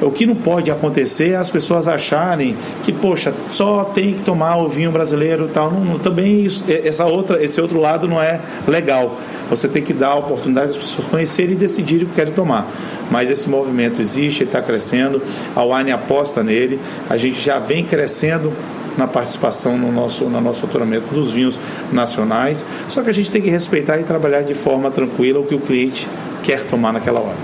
O 0.00 0.10
que 0.10 0.26
não 0.26 0.34
pode 0.34 0.70
acontecer 0.70 1.30
é 1.30 1.36
as 1.36 1.48
pessoas 1.48 1.88
acharem 1.88 2.56
que, 2.82 2.92
poxa, 2.92 3.32
só 3.50 3.84
tem 3.84 4.14
que 4.14 4.22
tomar 4.22 4.56
o 4.56 4.68
vinho 4.68 4.90
brasileiro 4.90 5.48
tal. 5.48 5.70
Não, 5.70 5.84
não, 5.84 5.98
também 5.98 6.44
isso, 6.44 6.64
essa 6.68 7.06
outra, 7.06 7.42
esse 7.42 7.60
outro 7.60 7.80
lado 7.80 8.06
não 8.06 8.20
é 8.20 8.40
legal. 8.68 9.18
Você 9.48 9.68
tem 9.68 9.82
que 9.82 9.94
dar 9.94 10.08
a 10.08 10.14
oportunidade 10.16 10.68
das 10.68 10.76
pessoas 10.76 11.06
conhecerem 11.06 11.52
e 11.52 11.56
decidirem 11.56 12.04
o 12.04 12.08
que 12.08 12.14
querem 12.14 12.32
tomar. 12.32 12.70
Mas 13.10 13.30
esse 13.30 13.48
movimento 13.48 14.00
existe, 14.00 14.44
está 14.44 14.60
crescendo, 14.60 15.22
a 15.54 15.64
Wine 15.64 15.92
aposta 15.92 16.42
nele, 16.42 16.78
a 17.08 17.16
gente 17.16 17.40
já 17.40 17.58
vem 17.58 17.84
crescendo 17.84 18.52
na 18.96 19.06
participação 19.06 19.76
no 19.78 19.92
nosso, 19.92 20.24
no 20.24 20.40
nosso 20.40 20.62
faturamento 20.62 21.14
dos 21.14 21.30
vinhos 21.30 21.60
nacionais. 21.92 22.64
Só 22.88 23.02
que 23.02 23.10
a 23.10 23.14
gente 23.14 23.30
tem 23.30 23.40
que 23.40 23.50
respeitar 23.50 23.98
e 23.98 24.04
trabalhar 24.04 24.42
de 24.42 24.54
forma 24.54 24.90
tranquila 24.90 25.40
o 25.40 25.44
que 25.44 25.54
o 25.54 25.60
cliente 25.60 26.08
quer 26.42 26.64
tomar 26.64 26.92
naquela 26.92 27.20
hora. 27.20 27.36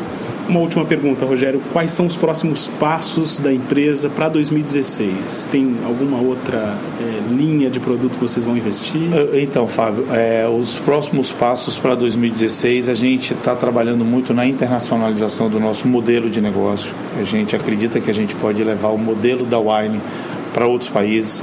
Uma 0.48 0.60
última 0.60 0.84
pergunta, 0.84 1.24
Rogério. 1.24 1.62
Quais 1.72 1.92
são 1.92 2.06
os 2.06 2.16
próximos 2.16 2.66
passos 2.66 3.38
da 3.38 3.52
empresa 3.52 4.10
para 4.10 4.28
2016? 4.28 5.48
Tem 5.50 5.76
alguma 5.86 6.18
outra 6.18 6.76
é, 7.00 7.32
linha 7.32 7.70
de 7.70 7.78
produto 7.78 8.14
que 8.14 8.20
vocês 8.20 8.44
vão 8.44 8.56
investir? 8.56 9.00
Então, 9.34 9.68
Fábio, 9.68 10.06
é, 10.12 10.46
os 10.48 10.78
próximos 10.80 11.30
passos 11.30 11.78
para 11.78 11.94
2016, 11.94 12.88
a 12.88 12.94
gente 12.94 13.32
está 13.32 13.54
trabalhando 13.54 14.04
muito 14.04 14.34
na 14.34 14.44
internacionalização 14.44 15.48
do 15.48 15.60
nosso 15.60 15.86
modelo 15.86 16.28
de 16.28 16.40
negócio. 16.40 16.92
A 17.18 17.24
gente 17.24 17.54
acredita 17.54 18.00
que 18.00 18.10
a 18.10 18.14
gente 18.14 18.34
pode 18.34 18.62
levar 18.64 18.88
o 18.88 18.98
modelo 18.98 19.46
da 19.46 19.58
Wine 19.58 20.00
para 20.52 20.66
outros 20.66 20.90
países. 20.90 21.42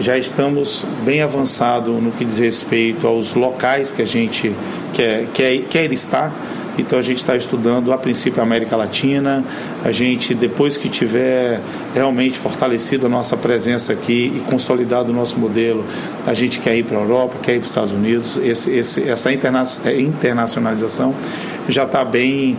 Já 0.00 0.16
estamos 0.16 0.86
bem 1.04 1.22
avançado 1.22 1.92
no 1.92 2.12
que 2.12 2.24
diz 2.24 2.38
respeito 2.38 3.06
aos 3.06 3.34
locais 3.34 3.92
que 3.92 4.00
a 4.00 4.06
gente 4.06 4.54
quer, 4.92 5.26
quer, 5.34 5.62
quer 5.64 5.92
estar. 5.92 6.32
Então 6.78 6.98
a 6.98 7.02
gente 7.02 7.18
está 7.18 7.36
estudando 7.36 7.92
a 7.92 7.98
princípio 7.98 8.40
a 8.40 8.44
América 8.44 8.76
Latina. 8.76 9.44
A 9.84 9.90
gente, 9.90 10.34
depois 10.34 10.76
que 10.76 10.88
tiver 10.88 11.60
realmente 11.92 12.38
fortalecido 12.38 13.06
a 13.06 13.08
nossa 13.08 13.36
presença 13.36 13.92
aqui 13.92 14.32
e 14.36 14.40
consolidado 14.48 15.10
o 15.10 15.14
nosso 15.14 15.38
modelo, 15.38 15.84
a 16.26 16.32
gente 16.32 16.60
quer 16.60 16.76
ir 16.76 16.84
para 16.84 16.96
a 16.96 17.00
Europa, 17.00 17.36
quer 17.42 17.54
ir 17.54 17.58
para 17.58 17.64
os 17.64 17.70
Estados 17.70 17.92
Unidos. 17.92 18.38
Esse, 18.38 18.70
esse, 18.70 19.08
essa 19.08 19.32
interna 19.32 19.64
internacionalização 19.98 21.14
já 21.68 21.84
está 21.84 22.04
bem, 22.04 22.56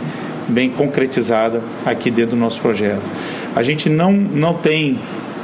bem 0.47 0.69
concretizada 0.69 1.61
aqui 1.85 2.11
dentro 2.11 2.31
do 2.31 2.37
nosso 2.37 2.59
projeto. 2.59 3.09
A 3.55 3.63
gente 3.63 3.89
não, 3.89 4.11
não 4.11 4.53
tem 4.53 4.99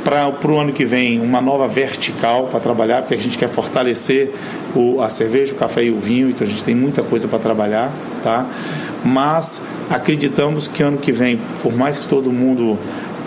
para 0.06 0.52
o 0.52 0.60
ano 0.60 0.72
que 0.72 0.86
vem 0.86 1.20
uma 1.20 1.42
nova 1.42 1.68
vertical 1.68 2.46
para 2.46 2.60
trabalhar, 2.60 3.02
porque 3.02 3.16
a 3.16 3.18
gente 3.18 3.40
quer 3.40 3.50
fortalecer 3.50 4.32
o, 4.80 5.02
a 5.02 5.10
cerveja, 5.10 5.54
o 5.54 5.56
café 5.56 5.84
e 5.84 5.92
o 5.92 6.00
vinho, 6.00 6.30
então 6.30 6.46
a 6.46 6.50
gente 6.50 6.64
tem 6.64 6.76
muita 6.76 7.02
coisa 7.04 7.28
para 7.28 7.40
trabalhar, 7.40 7.92
tá? 8.24 8.46
Mas 9.04 9.62
acreditamos 9.90 10.68
que 10.68 10.82
ano 10.82 10.98
que 10.98 11.12
vem, 11.12 11.40
por 11.62 11.76
mais 11.76 12.00
que 12.00 12.08
todo 12.08 12.32
mundo 12.32 12.78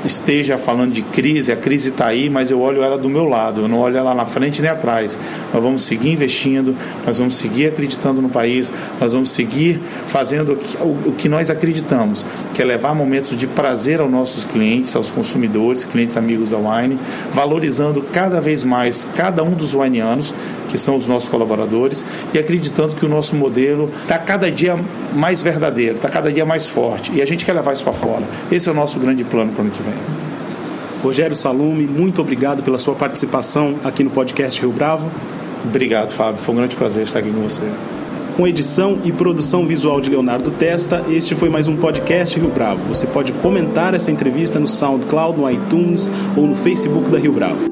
esteja 0.05 0.59
falando 0.59 0.93
de 0.93 1.03
crise, 1.03 1.51
a 1.53 1.57
crise 1.57 1.89
está 1.91 2.07
aí, 2.07 2.31
mas 2.31 2.51
eu 2.51 2.61
olho 2.61 2.83
ela 2.83 2.97
do 2.97 3.09
meu 3.09 3.25
lado, 3.25 3.63
eu 3.63 3.69
não 3.69 3.79
olho 3.79 3.97
ela 3.97 4.15
na 4.15 4.25
frente 4.25 4.63
nem 4.63 4.71
atrás. 4.71 5.19
Nós 5.53 5.63
vamos 5.63 5.83
seguir 5.83 6.11
investindo, 6.11 6.75
nós 7.05 7.19
vamos 7.19 7.37
seguir 7.37 7.69
acreditando 7.69 8.23
no 8.23 8.29
país, 8.29 8.73
nós 9.01 9.13
vamos 9.13 9.31
seguir 9.31 9.81
fazendo 10.07 10.59
o 10.81 11.13
que 11.13 11.29
nós 11.29 11.51
acreditamos, 11.51 12.25
que 12.55 12.63
é 12.63 12.65
levar 12.65 12.95
momentos 12.95 13.37
de 13.37 13.47
prazer 13.47 14.01
aos 14.01 14.11
nossos 14.11 14.45
clientes, 14.45 14.95
aos 14.95 15.11
consumidores, 15.11 15.85
clientes 15.85 16.17
amigos 16.17 16.51
da 16.51 16.59
Wine, 16.59 16.99
valorizando 17.33 18.03
cada 18.13 18.41
vez 18.41 18.65
mais 18.65 19.07
cada 19.17 19.43
um 19.43 19.51
dos 19.51 19.75
wineanos, 19.75 20.33
que 20.69 20.77
são 20.77 20.97
os 20.97 21.09
nossos 21.09 21.29
colaboradores, 21.29 22.05
e 22.33 22.39
acreditando 22.39 22.95
que 22.95 23.05
o 23.05 23.09
nosso 23.09 23.35
modelo 23.35 23.91
está 24.03 24.19
cada 24.19 24.51
dia 24.51 24.79
mais 25.15 25.43
verdadeiro, 25.43 25.97
está 25.97 26.09
cada 26.09 26.31
dia 26.31 26.45
mais 26.45 26.67
forte, 26.67 27.13
e 27.15 27.23
a 27.23 27.27
gente 27.27 27.45
quer 27.45 27.55
levar 27.55 27.73
isso 27.73 27.85
para 27.85 27.93
fora. 27.93 28.23
Esse 28.53 28.69
é 28.69 28.73
o 28.73 28.75
nosso 28.75 28.99
grande 28.99 29.25
plano 29.25 29.53
para 29.53 29.63
o 29.63 29.67
ano 29.67 29.75
que 29.75 29.83
vem. 29.83 29.88
Rogério 31.03 31.37
Salume, 31.37 31.85
muito 31.85 32.21
obrigado 32.21 32.63
pela 32.63 32.79
sua 32.79 32.95
participação 32.95 33.77
aqui 33.85 34.03
no 34.03 34.11
podcast 34.11 34.61
Rio 34.61 34.73
Bravo. 34.73 35.09
Obrigado, 35.65 36.11
Fábio. 36.11 36.41
Foi 36.41 36.55
um 36.55 36.59
grande 36.59 36.77
prazer 36.77 37.05
estar 37.05 37.21
aqui 37.21 37.31
com 37.31 37.41
você. 37.41 37.65
Com 38.37 38.47
edição 38.47 39.01
e 39.05 39.11
produção 39.11 39.67
visual 39.67 40.01
de 40.01 40.11
Leonardo 40.11 40.51
Testa, 40.53 41.05
este 41.09 41.35
foi 41.35 41.49
mais 41.49 41.67
um 41.67 41.77
podcast 41.77 42.39
Rio 42.39 42.51
Bravo. 42.51 42.83
Você 42.89 43.07
pode 43.07 43.33
comentar 43.33 43.95
essa 43.95 44.11
entrevista 44.11 44.61
no 44.61 44.69
SoundCloud, 44.69 45.39
no 45.39 45.51
iTunes 45.51 46.09
ou 46.37 46.47
no 46.47 46.55
Facebook 46.55 47.11
da 47.11 47.19
Rio 47.19 47.33
Bravo. 47.33 47.68